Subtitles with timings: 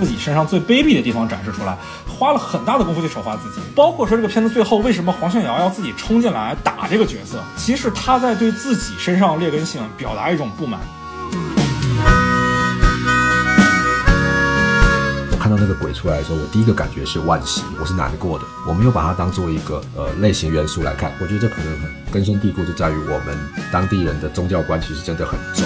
[0.00, 1.76] 自己身上最卑鄙的地方展示出来，
[2.08, 3.60] 花了很大的功夫去丑化自己。
[3.76, 10.80] 包括说这个片子最后为什么黄信尧要自己冲进来打这个角色，其实他在对自己身上劣根性表达一种不满。
[15.30, 18.44] 我看到那个鬼出来的时候，我第一个感觉是惋惜，我是难过的。
[18.66, 23.38] 我没有把它当做一个呃类型元素来看，我觉得这可能很根深蒂固，就在于我们
[23.70, 25.64] 当地人的宗教观其实真的很重。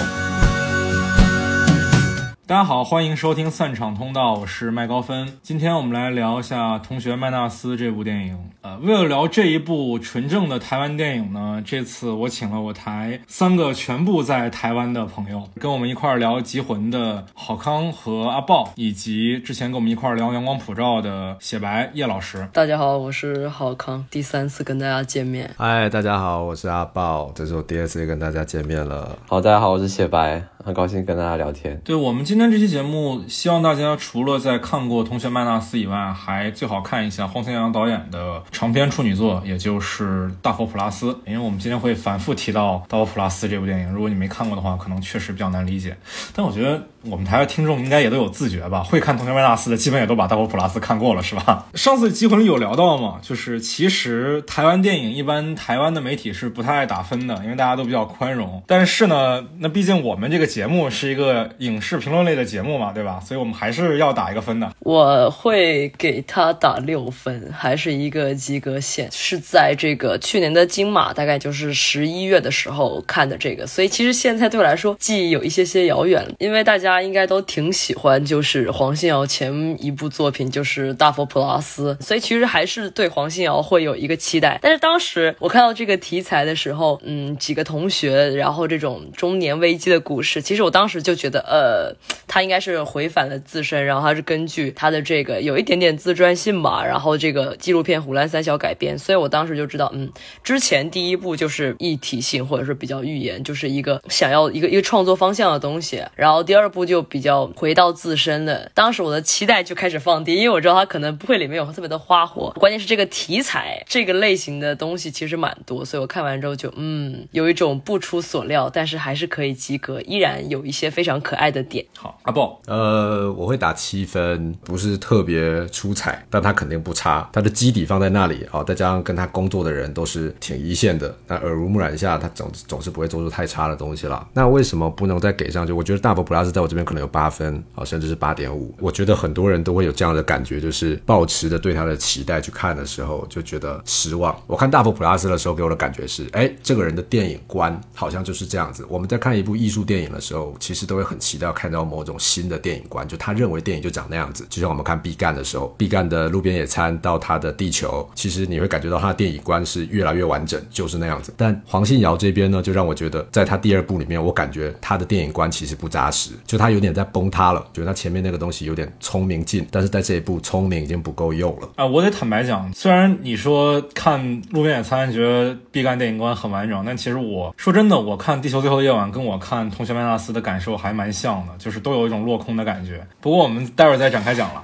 [2.47, 5.39] 大家好，欢迎收听散场通道，我是麦高芬。
[5.41, 8.37] 今天我们来聊一下《同学麦纳斯》这部电影。
[8.61, 22.47] 呃，为了聊这一部纯正的台湾电影呢，这次我请了我台三个全部在台湾的朋友，跟我们一块儿聊《集魂》的郝康和阿豹，以及之前跟我们一块儿聊《阳光普照》的写白叶老师。
[22.53, 25.49] 大家好，我是郝康，第三次跟大家见面。
[25.57, 29.17] 嗨，大家好，我是阿豹，这是我第二次跟大家见面了。
[29.27, 31.79] 好，大家好，我是写白，很高兴跟大家聊天。
[31.83, 41.13] 对我们今今天这期节目，希望大家除了在看过《同学麦纳斯》以外，还最好看一下黄天阳导演的长篇处女作，也就是《大佛普拉斯》。
[41.25, 45.95] 因为我们今天会反复提到《大佛普拉斯》这部电影，如果你没看过的话，可能确实比较难理解。
[46.33, 51.67] 但我觉得我们台的听众应该也都有自觉吧，会看《同学麦纳斯》的，基本也都把《大佛普拉斯》看过了，是吧？
[51.73, 58.63] 上次《集魂》里有聊到嘛，就是其实台湾电影一般台湾的媒体是不太爱打分的，因为大家都比较宽容。
[58.67, 63.19] 但是呢，那毕竟我们这个节目是一个影视评论类的节目嘛，对吧？
[63.19, 64.71] 所以我们还是要打一个分的。
[64.79, 69.09] 我会给他打六分，还是一个及格线。
[69.11, 76.25] 是在这个去年的金马，大概就是十一月的时候看的这个，所以其实现在对我来说记忆有一些些遥远。
[76.39, 84.59] 因为大家应该都挺喜欢，就是黄信尧前一部作品就是《大佛普拉斯》，所以其实还是对黄信尧会有一个期待。
[84.61, 91.95] 但是当时我看到这个题材的时候，嗯，几个同学，然后这种中年危机的故事，其实我当时就觉得，呃，
[92.27, 100.11] 他应该是回返了自身，然后他是根据他的这个有一点点自传性吧，然后这个纪录片《虎兰三小》改编，所以我当时就知道，嗯，
[100.43, 121.85] 之前第一部就是一体性或者是比较预言，就是一个想要一个一个创作方向的东西，然后第二部就比较回到自身的，当时我的期待就开始放低，因为我知道它可能不会里面有特别的花火，关键是这个题材这个类型的东西其实蛮多，所以我看完之后就嗯，有一种不出所料，但是还是可以及格，依然有一些非常可爱的点。
[121.97, 134.27] 好，阿豹，呃，我会打七分，不是特别出彩，但他肯定不差，他的基底放在那里啊，再加上跟他工作的人都是挺一线的，那耳濡目染下，他总总是不会做出太差的东西了。
[134.33, 135.73] 那为什么不能再给上去？
[135.73, 138.75] 我觉得大佛普拉斯在我这这边可能有八分啊，甚至是八点五。
[138.81, 144.37] 我觉得很多人都会有这样的感觉，就是抱持着对他的期待去看的时候，就觉得失望。
[144.45, 148.85] 我看大佛普拉斯的时候，给我的感觉是，哎，这个人的电影观好像就是这样子。
[148.89, 154.45] 我们在看一部艺术电影的时候，其实都会很期待看到某种新的电影观，就他认为电影就长那样子。
[154.49, 161.33] 就像我们看毕赣的时候，毕赣的路边野餐到他的地球，其实你会感觉到他的电影观是越来越完整，就是那样子。
[161.37, 167.65] 但黄信尧这边呢，就让我觉得，在他第二部里面，我感觉他的电影观其实不扎实，就他有点在崩塌了。
[167.73, 171.69] 觉得他前面那个东西有点聪明劲，但是在这一步聪明已经不够用了。
[171.75, 174.19] 啊，我得坦白讲，虽然你说看
[174.51, 183.05] 路边野餐觉得毕赣电影观很完整，但其实我说真的，我看《地球最后的夜晚》跟我看《同学麦纳斯》的感受还蛮像的，就是都有一种落空的感觉。
[183.21, 184.63] 不过我们待会儿再展开讲了。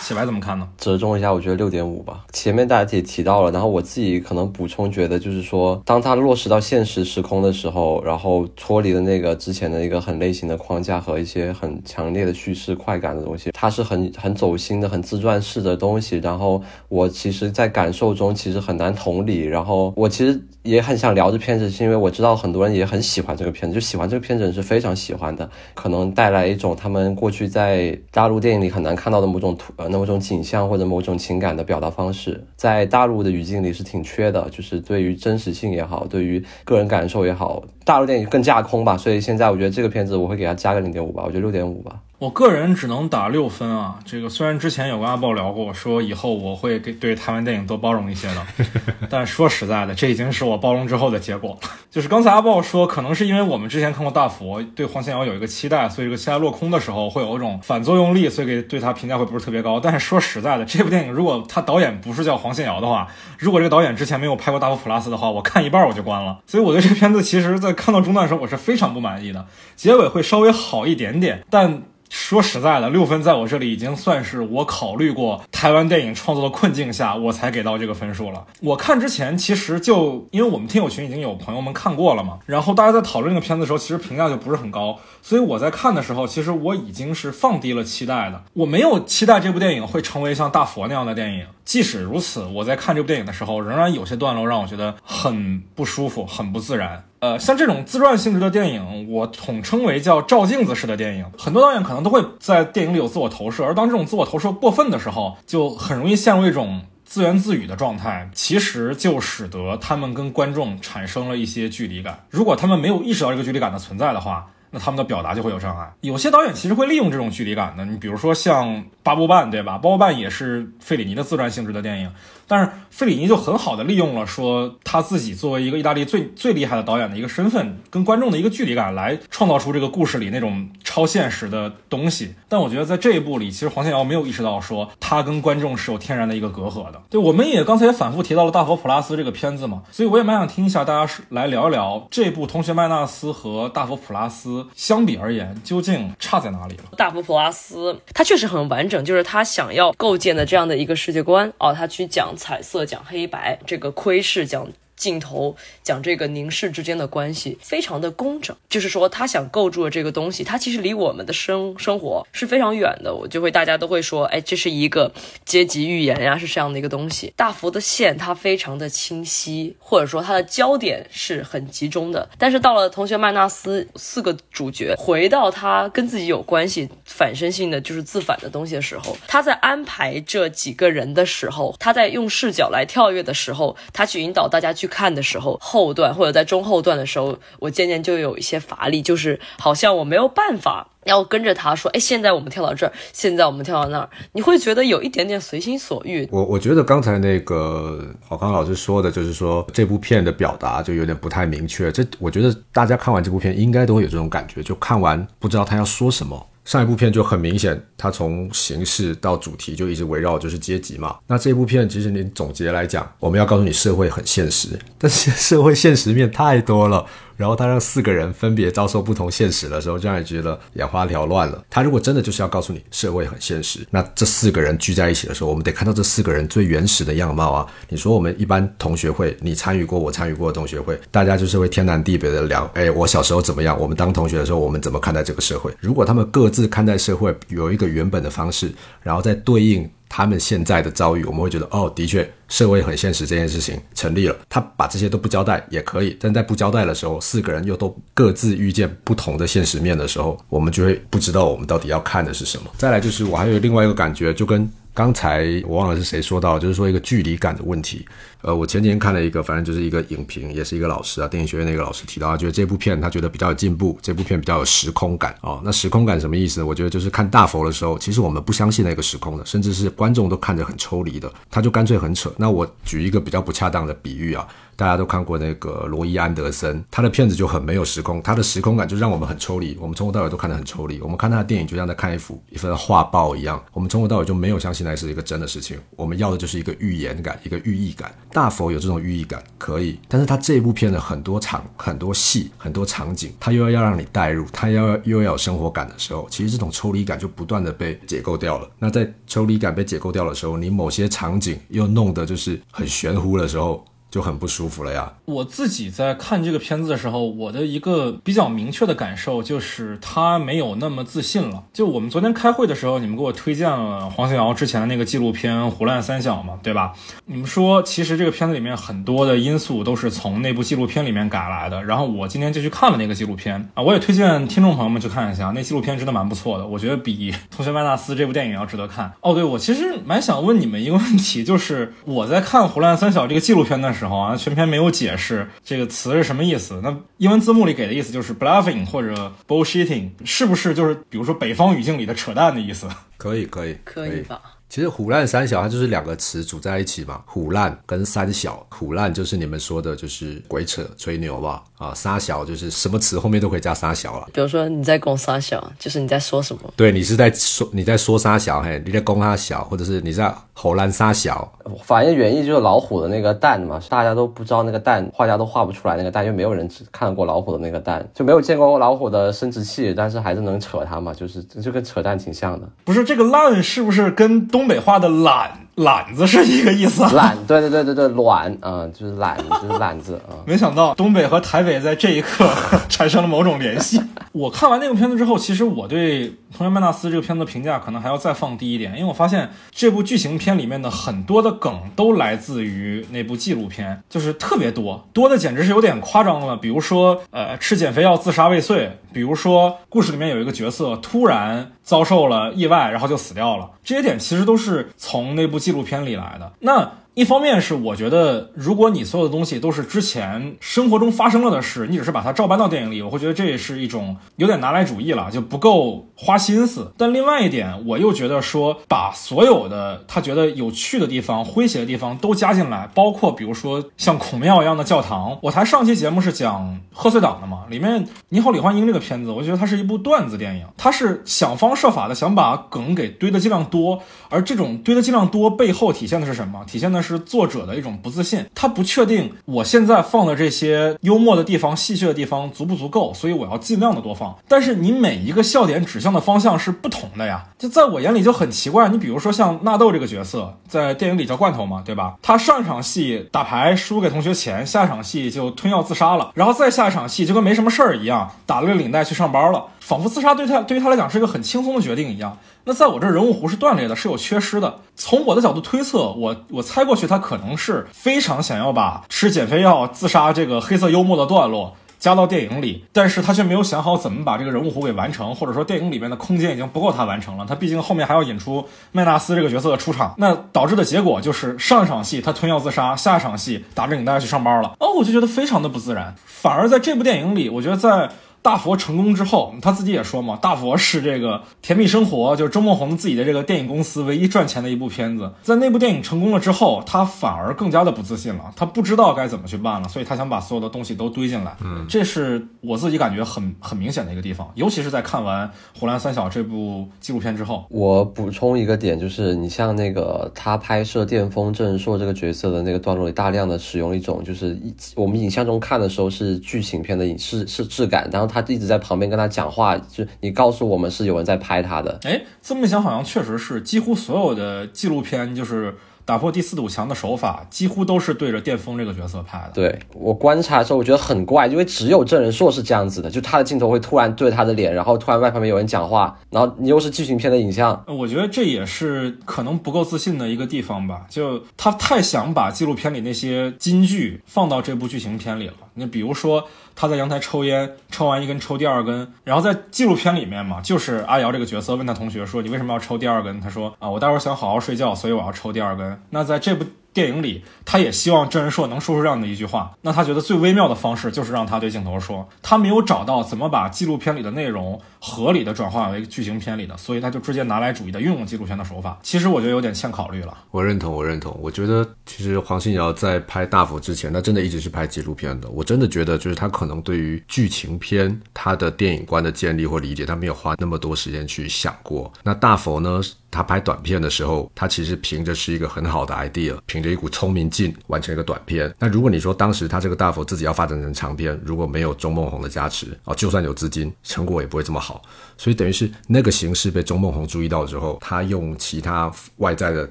[0.00, 0.68] 小白怎么看呢？
[0.78, 2.24] 折中一下，我觉得六点五吧。
[2.32, 16.18] 前面大家也提到了，然后我自己可能补充，觉得就是说，当它落实到现实时空的时候，然后脱离了那个之前的一个很类型的框架和一些很强烈的叙事快感的东西，它是很很走心的、很自传式的东西。
[16.18, 19.44] 然后我其实，在感受中其实很难同理。
[19.44, 29.72] 然后我其实也很想聊这片子，是因为我知道很多人也很喜欢这个片子，就喜欢这个片子是非常喜欢的，可能带来一种他们过去在大陆电影里很难看到的某种图。
[29.76, 38.96] 呃，那某种景象或者某种情感的表达方式，在大陆的语境里是挺缺的，就是对于真实性也好，对于个人感受也好，大陆电影更架空吧。
[38.96, 42.00] 所以现在我觉得这个片子我会给它加个零点五吧，我觉得六点五吧。
[42.22, 43.98] 我个人只能打六分啊！
[44.04, 48.46] 这个虽然之前有跟阿豹聊过，说以后我会给对台湾电影多包容一些的，
[49.10, 51.68] 但说实在的，这已经是我包容之后的结果了。
[51.90, 59.80] 就是刚才阿豹说，可能是因为我们之前看过《大佛》，对黄信尧有一个期待，所以这个期待落空的时候会有一种反作用力，所以给对他评价会不是特别高。
[59.80, 66.38] 但是说实在的，这部电影如果他导演不是叫黄信尧的话，如果这个导演之前没有拍过《大佛普拉斯》的话，我看一半我就关了。
[66.46, 69.44] 所以我对这个片子，其实在看到中段的时候，我是非常不满意的。
[69.74, 71.82] 结尾会稍微好一点点，但。
[72.12, 78.46] 说实在的，六分在我这里已经算是我考虑过台湾电影创作的困境下，我才给到这个分数了。
[78.60, 88.44] 我看之前其实就因为我们听友群已经有朋友们看过了嘛，然后大家在讨论这个片子的时候，其实评价就不是很高，所以我在看的时候，其实我已经是放低了期待的。
[88.52, 91.46] 我没有期待这部电影会成为像大佛那样的电影。
[91.64, 97.04] 即使如此，我在看这部电影的时候，仍然有些段落让我觉得很不舒服，很不自然。
[97.22, 101.24] 呃，像这种自传性质的电影，我统称为叫照镜子式的电影。
[101.38, 112.24] 很多导演可能都会在电影里有自我投射，而当这种自我投射过分的时候，就很容易陷入一种自言自语的状态，其实就使得他们跟观众产生了一些距离感。
[112.28, 115.92] 如果他们没有意识到这个距离感的存在的话，那他们的表达就会有障碍。
[116.00, 119.74] 有些导演其实会利用这种距离感的，你比如说像巴布半，对吧？
[119.74, 122.10] 巴布半也是费里尼的自传性质的电影。
[122.48, 132.34] 但是费里尼就很好的利用了说他自己作为一个意大利最最厉害的导演的一个身份，跟观众的一个距离感，来创造出这个故事里那种超现实的东西。
[132.48, 137.00] 但我觉得在这一部里，其实黄天瑶没有意识到说他跟观众是有天然的一个隔阂的。
[137.08, 146.84] 对，我们也刚才也反复提到了《大佛普拉斯》这个片子嘛，所以我也蛮想听一下大家是来聊一聊这部《同学麦纳斯》和《大佛普拉斯》相比而言究竟差在哪里了。
[146.96, 152.34] 大佛普拉斯他确实很完整，就是他想要构建的这样的一个世界观哦，他去讲。
[152.34, 154.66] 彩色讲黑白，这个窥视讲。
[155.02, 163.12] 镜头讲这个凝视之间的关系非常的工整，就是说他想构筑的这个东西，它其实离我们的生生活是非常远的。
[163.12, 165.10] 我就会大家都会说，哎，这是一个
[165.44, 167.32] 阶级寓言呀，是这样的一个东西。
[167.36, 172.28] 大幅的线它非常的清晰，或者说它的焦点是很集中的。
[172.38, 184.91] 但是到了同学麦纳斯四个主角回到他跟自己有关系、反身性的就是自反的东西的时候，他在安排这几个人的时候，他在用视角来跳跃的时候，他去引导大家去。
[184.92, 196.28] 看的时候，后段或者在中后段的时候，我渐渐就有一些乏力，就是好像我没有办法要跟着他说，哎，现在我们跳到这儿，现在我们跳到那儿，你会觉得有一点点随心所欲。
[196.30, 201.90] 我我觉得刚才那个郝康老师说的，就是说这部片的表达就有点不太明确。
[201.90, 206.46] 这我觉得大家看完这部片应该都会有这种感觉，就看完不知道他要说什么。
[206.64, 211.16] 上一部片就很明显，它从形式到主题就一直围绕就是阶级嘛。
[211.26, 217.04] 那这部片其实你总结来讲，我们要告诉你社会很现实，但是社会现实面太多了。
[217.42, 221.60] 然后他让四个人分别遭受不同现实的时候，就让你觉得眼花缭乱了。
[221.68, 227.66] 他如果真的就是要告诉你社会很现实，那这四个人聚在一起的时候，我们得看到这四个人最原始的样貌啊！
[227.88, 233.76] 你说我们一般同学会，你参与过，我参与过的同学会，大家就是会天南地北的聊，哎，我小时候怎么样？
[233.76, 235.74] 我们当同学的时候，我们怎么看待这个社会？
[235.80, 238.70] 如果他们各自看待社会有一个原本的方式，
[239.02, 239.90] 然后再对应。
[240.14, 244.36] 他们现在的遭遇，我们会觉得哦，的确社会很现实，这件事情成立了。
[244.46, 252.70] 他把这些都不交代也可以，但在不交代的时候，四个人又都各自遇见不同的现实面的时候，我们就会不知道我们到底要看的是什么。
[252.76, 254.70] 再来就是我还有另外一个感觉，就跟。
[254.94, 258.04] 刚才我忘了是谁说到，就是说一个距离感的问题。
[258.42, 265.60] 呃，我前几天看了一个，反正就是一个影评，也是一个老师啊，电影学院的一个老师提到，他觉得这部片他觉得比较有进步，这部片比较有时空感哦。
[265.64, 266.62] 那时空感什么意思？
[266.62, 272.32] 我觉得就是看大佛的时候，其实我们不相信那个时空的，甚至是观众都看着很抽离的，他就干脆很扯。
[272.36, 274.46] 那我举一个比较不恰当的比喻啊。
[274.74, 280.98] 大家都看过那个罗伊安德森，他的片子就很没有时空，他的时空感就让我们很抽离，我们从头到尾都看得很抽离。
[281.02, 285.78] 我们看他的电影就像在看一幅一份画报一样，我们从头到尾就没有相信那是一个真的事情。
[285.94, 288.12] 我们要的就是一个预言感，一个寓意感。
[288.32, 298.68] 大佛有这种寓意感可以，但是他这一部片的很多场、很多戏、很多场景，他又要让你带入，他要又要有生活感的时候，其实这种抽离感就不断的被解构掉了。
[298.78, 303.84] 那在抽离感被解构掉的时候，你某些场景又弄得就是很玄乎的时候。
[304.12, 305.10] 就很不舒服了呀。
[305.24, 311.64] 我自己在看这个片子的时候，我的一个比较明确的感受就是他没有那么自信了。
[311.72, 316.92] 就我们昨天开会的时候，你们给我推荐了黄信尧之前的那个纪录片《胡乱三小》嘛，对吧？
[317.24, 321.82] 你们说其实这个片子里面很多的因素都是从那部纪录片里面改来的。
[321.82, 329.10] 然后我今天就去看了那个纪录片啊，我也推荐听众朋友们去看一下，那纪录片真的蛮不错的，我觉得比《同学麦纳斯》这部电影要值得看。
[329.22, 334.01] 哦，对，我其实蛮想问你们一个问题，就是我在看《胡乱三小》这个纪录片的时候。
[334.02, 336.80] 时候啊，全篇没有解释这个词是什么意思。
[336.82, 342.88] 那英文字幕里给的意思就是 bluffing 或者 bullshitting，是不是就是比如说北方语境里的扯淡的意思？
[343.16, 344.40] 可以，可以，可以吧？
[344.72, 348.66] 其实虎烂三小它就是两个词组在一起嘛，虎烂跟三小。
[348.70, 354.26] 虎烂就是你们说的就是鬼扯吹牛吧，啊，三小就是什么词后面都可以加三小了。
[354.32, 356.72] 比如说你在攻三小，就是你在说什么？
[356.74, 361.52] 对你是在说你在说三小，嘿，你在攻他小，或者是你在吼烂沙小。
[361.84, 372.66] 反正原意就是老虎的那个蛋嘛，大家都不知道那个蛋，画家都画不出来那个蛋，因为没有人看过老虎的那个蛋，就没有见过老虎的生殖器，但是还是能扯它嘛，就是就跟扯蛋挺像的。
[372.84, 377.10] 不是这个烂是不是跟东东北话的懒懒子是一个意思啊？
[377.14, 380.36] 懒，对对对对对，卵啊、就是懒，就是懒字啊。
[380.46, 382.46] 没想到东北和台北在这一刻
[382.90, 384.00] 产生了某种联系。
[384.32, 396.56] 我看完那个片子之后，其实我对《同学麦纳斯》这个片子的评价可能还要再放低一点，因为我发现这部剧情片里面的很多的梗都来自于那部纪录片，就是特别多，多的简直是有点夸张了。
[396.56, 406.52] 比如说，呃，吃减肥药自杀未遂，比如说故事里面有一个角色突然遭受了意外，然后就死掉了，这些点其实都是从那部纪录片里来的。
[406.58, 416.90] 那一方面是我觉得，如果你所有的东西都是之前生活中发生了的事，你只是把它照搬到电影里，我会觉得这也是一种有点拿来主义了，就不够花心思。
[416.96, 425.38] 但另外一点，我又觉得说，把所有的他觉得有趣的地方、诙谐的地方都加进来，包括比如说像孔庙一样的教堂。
[425.42, 434.00] 我台上期节目是讲贺岁档的嘛，里面《你好，李焕英》这个片子，我觉得它是一部段子电影，它是想方设法的想把梗给堆的尽量多，
[434.30, 436.64] 而这种堆的尽量多背后体现的是什么？
[436.64, 444.36] 体现的是作者的一种不自信，他不确定我现在放的这些幽默的地方、戏谑的地方足不足够，所以我要尽量的多放。
[444.46, 448.88] 但是你每一个笑点指向的方向是不同的呀，就在我眼里就很奇怪。
[448.88, 452.14] 你比如说像纳豆这个角色，在电影里叫罐头嘛，对吧？
[452.22, 462.38] 他上一场戏打牌输给同学钱，下一场戏就吞药自杀了，然后再下一场戏就跟没什么事儿一样，打了个领带去上班了，仿佛自杀对他对于他来讲是一个很轻松的决定一样。
[462.64, 464.78] 那在我这人物弧是断裂的，是有缺失的。
[464.94, 477.44] 从我的角度推测，我我猜过去，他可能是非常想要把吃减肥药自杀这个黑色幽默的段落加到电影里，但是他却没有想好怎么把这个人物弧给完成，或者说电影里面的空间已经不够他完成了。
[477.44, 484.76] 他毕竟后面还要引出麦纳斯这个角色的出场，那导致的结果就是上一场戏他吞药自杀，下一场戏打着领带去上班了。
[484.78, 486.14] 哦，我就觉得非常的不自然。
[486.24, 488.08] 反而在这部电影里，我觉得在。
[488.42, 495.30] 大佛成功之后，他自己也说嘛，大佛是这个《甜蜜生活》，就是周梦红自己的这个电影公司唯一赚钱的一部片子。
[495.42, 501.56] 在那部电影成功了之后，他反而更加的不自信了，他不知道该怎么去办了，所以他想把所有的东西都堆进来。
[501.62, 505.46] 嗯，这是我自己感觉很很明显的一个地方，尤其是在看完
[505.78, 507.64] 《湖南三小》这部纪录片之后。
[507.70, 514.58] 我补充一个点，就是你像那个他拍摄电风正硕这个角色的那个段落里，大量的使用一种就是
[514.96, 521.98] 我们影像中看的时候是剧情片的影视是质感，然后他一直在旁边跟他讲话，就你告诉我们是有人在拍他的。
[522.04, 525.74] 哎，这么一想，好像确实是几乎所有的纪录片，就是
[526.04, 529.50] 打破第四堵墙的手法，几乎都是对着电风这个角色拍的。
[529.54, 541.06] 对我观察的时候，我觉得很怪，因为只有郑仁硕是这样子的，就他的镜头会突然对他的脸，然后突然外旁边有人讲话，然后你又是剧情片的影像，我觉得这也是可能不够自信的一个地方吧。
[541.08, 545.54] 就他太想把纪录片里那些金句放到这部剧情片里了。
[545.74, 546.48] 你比如说。
[546.74, 559.72] 他在阳台抽烟，抽完一根抽第二根，然后在纪录片里面嘛，就是阿瑶这个角色问他同学说：“你为什么要抽第二根？”他说：“啊，我待会儿想好好睡觉，所以我要抽第二根。”那在这部电影里，他也希望真人硕能说出这样的一句话。
[559.80, 568.98] 那他觉得最微妙的方式就是让他对镜头说，他没有找到怎么把纪录片里的内容合理的转化为剧情片里的，所以他就直接拿来主义的运用纪录片的手法。
[569.02, 570.36] 其实我觉得有点欠考虑了。
[570.50, 571.36] 我认同，我认同。
[571.40, 575.48] 我觉得其实黄信尧在拍《大佛》之前，他真的一直是拍纪录片的。
[575.48, 582.12] 我真的觉得，就是他可能对于剧情片他的电影观的建立或理解，他没有花那么多时间去想过。
[582.22, 583.00] 那《大佛》呢？
[583.32, 588.72] 他拍短片的时候，他其实凭着是一个很好的 idea，凭着一股聪明劲完成一个短片。
[588.78, 595.02] 那如果你说当时他这个大佛自己要发展成长片，如果没有钟梦红的加持啊，就算有资金，成果也不会这么好。
[595.38, 599.90] 所以等于是那个形式被钟梦红注意到之后，他用其他外在的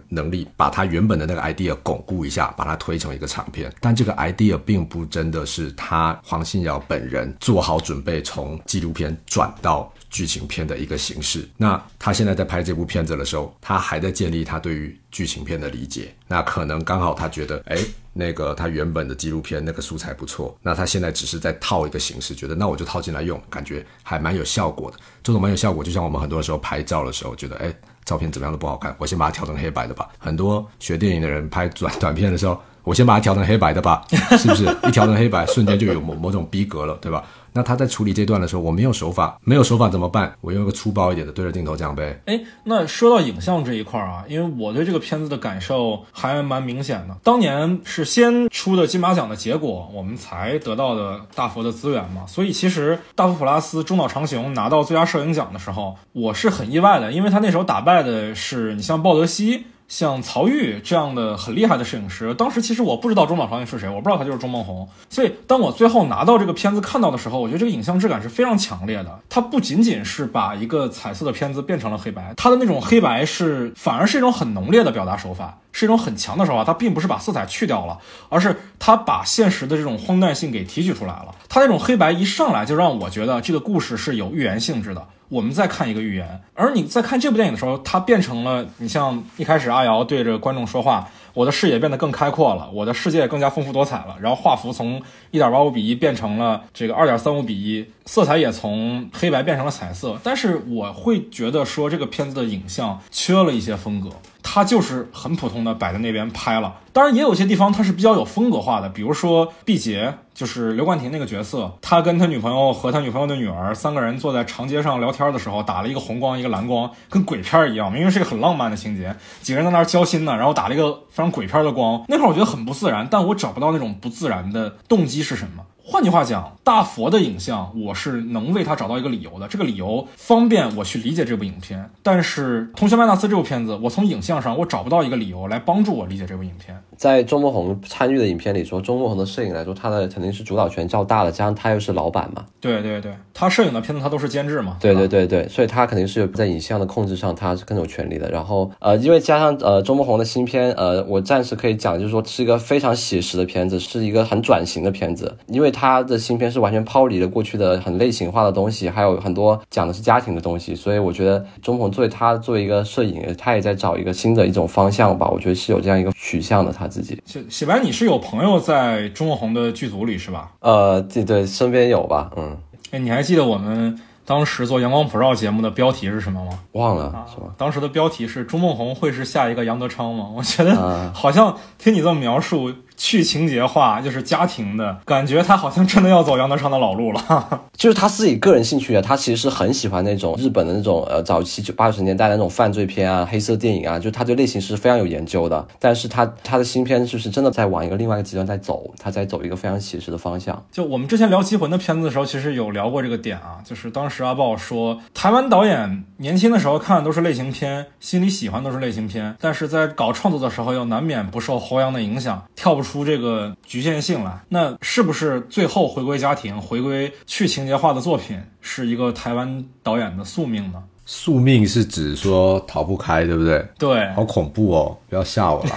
[0.08, 3.74] 能力把他原本的那个 idea 巩固一下，把它推成一个长片。
[3.82, 9.92] 但这个 idea 并不真的是他黄信尧本人做好准备从纪录片转到。
[10.12, 11.50] 剧情片的一个形式。
[11.58, 16.14] 那他现在在拍这部片子的时候，他还在建立他对于剧情片的理解。
[16.28, 17.78] 那可能刚好他觉得，哎，
[18.14, 20.56] 那个他原本的纪录片那个素材不错。
[20.62, 24.98] 那他现在只是在套一个形式，觉得那我就套进来用，感觉还蛮有效果的。
[25.24, 30.10] 这种蛮有效果，就像我们很多时候拍照的时候，觉得，哎，照片怎么样都不好看，我先把它调成黑白的吧。
[30.20, 34.06] 很多学电影的人拍短短片的时候，我先把它调成黑白的吧，
[34.38, 34.66] 是不是？
[34.84, 37.24] 一调成黑白，瞬间就有某某种逼格了，对吧？
[37.54, 40.34] 那他在处理这段的时候，我没有手法，没有手法怎么办？
[40.42, 42.22] 我用一个粗暴一点的对着镜头讲呗。
[42.26, 47.18] 哎，那说到影像这一块啊，因为我对这个片子的感受还蛮明显的。
[47.24, 59.66] 当年是先出的金马奖的结果，我们才得到的大佛的资源嘛，所以其实大佛普拉斯中岛长雄拿到最佳摄影奖的时候，我是很意外的，因为他那时候打败的是你像鲍德西。
[59.92, 64.88] 像曹郁这样的很厉害的摄影师，当时其实我不知道中岛长雄是谁，我不知道他就是钟孟宏。
[65.10, 69.20] 所以当我最后拿到这个片子看到的时候，我觉得这个影像质感是非常强烈的。
[69.28, 76.64] 它不仅仅是把一个彩色的片子变成了黑白，它的那种黑白是反而是一种很浓烈的表达手法，是一种很强的手法。
[76.64, 77.98] 它并不是把色彩去掉了，
[78.30, 81.34] 而是它把现实的这种荒诞性给提取出来了。
[81.50, 85.08] 它那种黑白一上来就让我觉得这个故事是有寓言性质的。
[85.30, 94.18] 我们再看一个寓言，而你在看这部电影的时候，它变成了你像一开始阿瑶对着观众说话，我的视野变得更开阔了，我的世界更加丰富多彩了。
[94.20, 95.02] 然后画幅从
[95.32, 100.20] 一点八五比一变成了这个二点三五比一，色彩也从黑白变成了彩色。
[100.22, 104.10] 但是我会觉得说这个片子的影像缺了一些风格。
[104.44, 125.64] 他就是很普通的摆在那边拍了，当然也有些地方他是比较有风格化的，比如说毕节，就是刘冠廷那个角色，他跟他女朋友和他女朋友的女儿三个人坐在长街上聊天的时候，打了一个红光一个蓝光，跟鬼片一样，明明是一个很浪漫的情节，几个人在那儿交心呢，然后打了一个非常鬼片的光，那块我觉得很不自然，但我找不到那种不自然的动机是什么。
[125.92, 129.46] 换句话讲，大佛的影像，我是能为他找到一个理由的。
[129.50, 131.92] 这个理由方便我去理解这部影片。
[132.02, 136.82] 但是《同学麦纳斯》这部片子，我从影像上我找不到一个理由来帮助我理解这部影片。
[136.96, 142.46] 在周梦红参与的影片里说，周梦红的摄影来说，他的肯定是主导权较大的，加上他又是老板嘛。
[142.62, 144.78] 对对对，他摄影的片子他都是监制嘛。
[144.80, 148.32] 对对对对，所以他肯定是有在影像的控制上，他是更有权利的。
[148.32, 156.52] 然后呃，因为加上呃周梦红的新片，呃，我暂时可以讲，就是说是一个非常写实的片子，是一个很转型的片子，因为他的新片。
[156.52, 165.30] 是完全抛离了过去的很类型化的东西，还有很多讲的是家庭的东西，所以我觉得钟鹏作为他作为一个摄影，他也在找一个新的一种方向吧。
[165.30, 167.18] 我觉得是有这样一个取向的他自己。
[167.24, 170.52] 写写白，你是有朋友在钟孟宏的剧组里是吧？
[170.60, 172.58] 呃，对对，身边有吧，嗯。
[172.92, 176.60] 哎，你还记得我们当时做阳光普照节目的标题是什么吗？
[176.74, 177.48] 忘了，是吧？
[177.58, 180.28] 当时的标题是钟梦红会是下一个杨德昌吗？
[180.36, 182.74] 我觉得好像听你这么描述。
[183.04, 187.62] 去情节化就是家庭的感觉，他好像真的要走杨德昌的老路了。
[187.76, 195.68] 就是他自己个人兴趣啊，他其实是很喜欢那种日本的那种呃早期九八十年代的那种犯罪片啊、黑色电影啊，就他对类型是非常有研究的。
[195.80, 200.64] 但是他他的新片就是真的在往一个另外一个极端在走，他在走一个非常写实的方向。
[200.72, 213.56] 就我们之前聊《棋魂》的片子的时候，其实有聊过这个点啊，就是当时阿豹说，台湾导演年轻的时候看的都是类型片，心里喜欢都是类型片，但是在搞创作的时候又难免不受侯阳的影响，跳不出这个。
[213.66, 220.84] 局限性来，那是不是最后回归家庭、回归去情节化的作品，是一个台湾导演的宿命呢？
[221.06, 223.66] 宿命是指说逃不开，对不对？
[223.78, 224.98] 对，好恐怖哦！
[225.10, 225.70] 不要吓我了。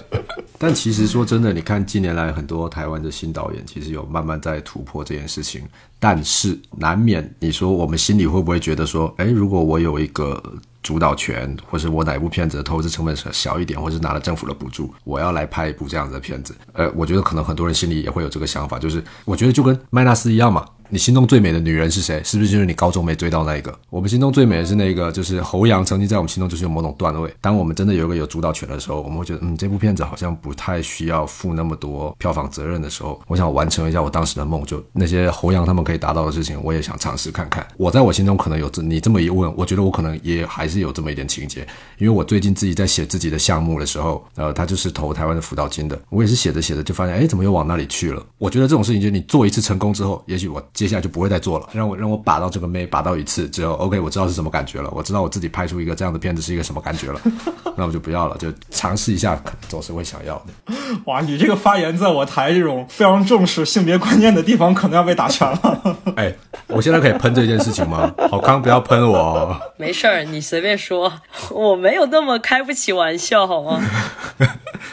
[0.61, 5.63] 但其实说真的，你看近年来很多台湾的新导演，其实有慢慢在突破这件事情，
[5.99, 10.41] 但是难免你说我们心里会不会觉得说，哎，如果我有一个。
[10.83, 16.55] 主导权，或是我哪部片子的投资成本小一点，或是拿了政府的补助，我要来拍一部这样子的片子。
[16.73, 20.65] 呃，我觉得可能很多人心里也会有这个想法，就是我觉得就跟麦纳斯一样嘛。
[20.93, 22.21] 你心中最美的女人是谁？
[22.21, 23.73] 是不是就是你高中没追到那一个？
[23.89, 27.33] 我们心中最美的是那个，就是侯阳曾经在我们心中就是有某种段位。
[27.39, 37.65] 当我们真的有一个有主导权的时候，我们会觉得，嗯，这部片子好像不太需要负那么多票房责任的时候，我想完成一下我当时的梦，就那些侯阳他们可以达到的事情，我也想尝试看看。
[37.77, 41.65] 我在我心中可能有这你这么一问，我觉得我可能也还是有这么一点情节，
[41.99, 48.21] 因为我最近自己在写自己的项目的时候，呃，他就是投台湾的辅导金的，我也是写着写着就发现，哎，怎么又往那里去了？
[48.37, 51.69] 我觉得这种事情就是你做一次成功之后，也许我接下来就不会再做了。
[51.73, 57.21] 让我让我把到这个妹，把到一次之后，OK，我知道是什么感觉了，我知道我自己拍出一个这样的片子是一个什么感觉了，
[57.77, 60.73] 那我就不要了，就尝试一下，可能总是会想要的。
[61.05, 65.97] 哇，你这个发言在我台这种非常重视性别观念的地方，可能要被打拳了。
[66.17, 66.33] 哎，
[66.65, 68.11] 我现在可以喷这件事情吗？
[68.31, 69.55] 好康，不要喷我。
[69.77, 71.13] 没事儿，你随便说，
[71.51, 73.79] 我没有那么开不起玩笑，好吗？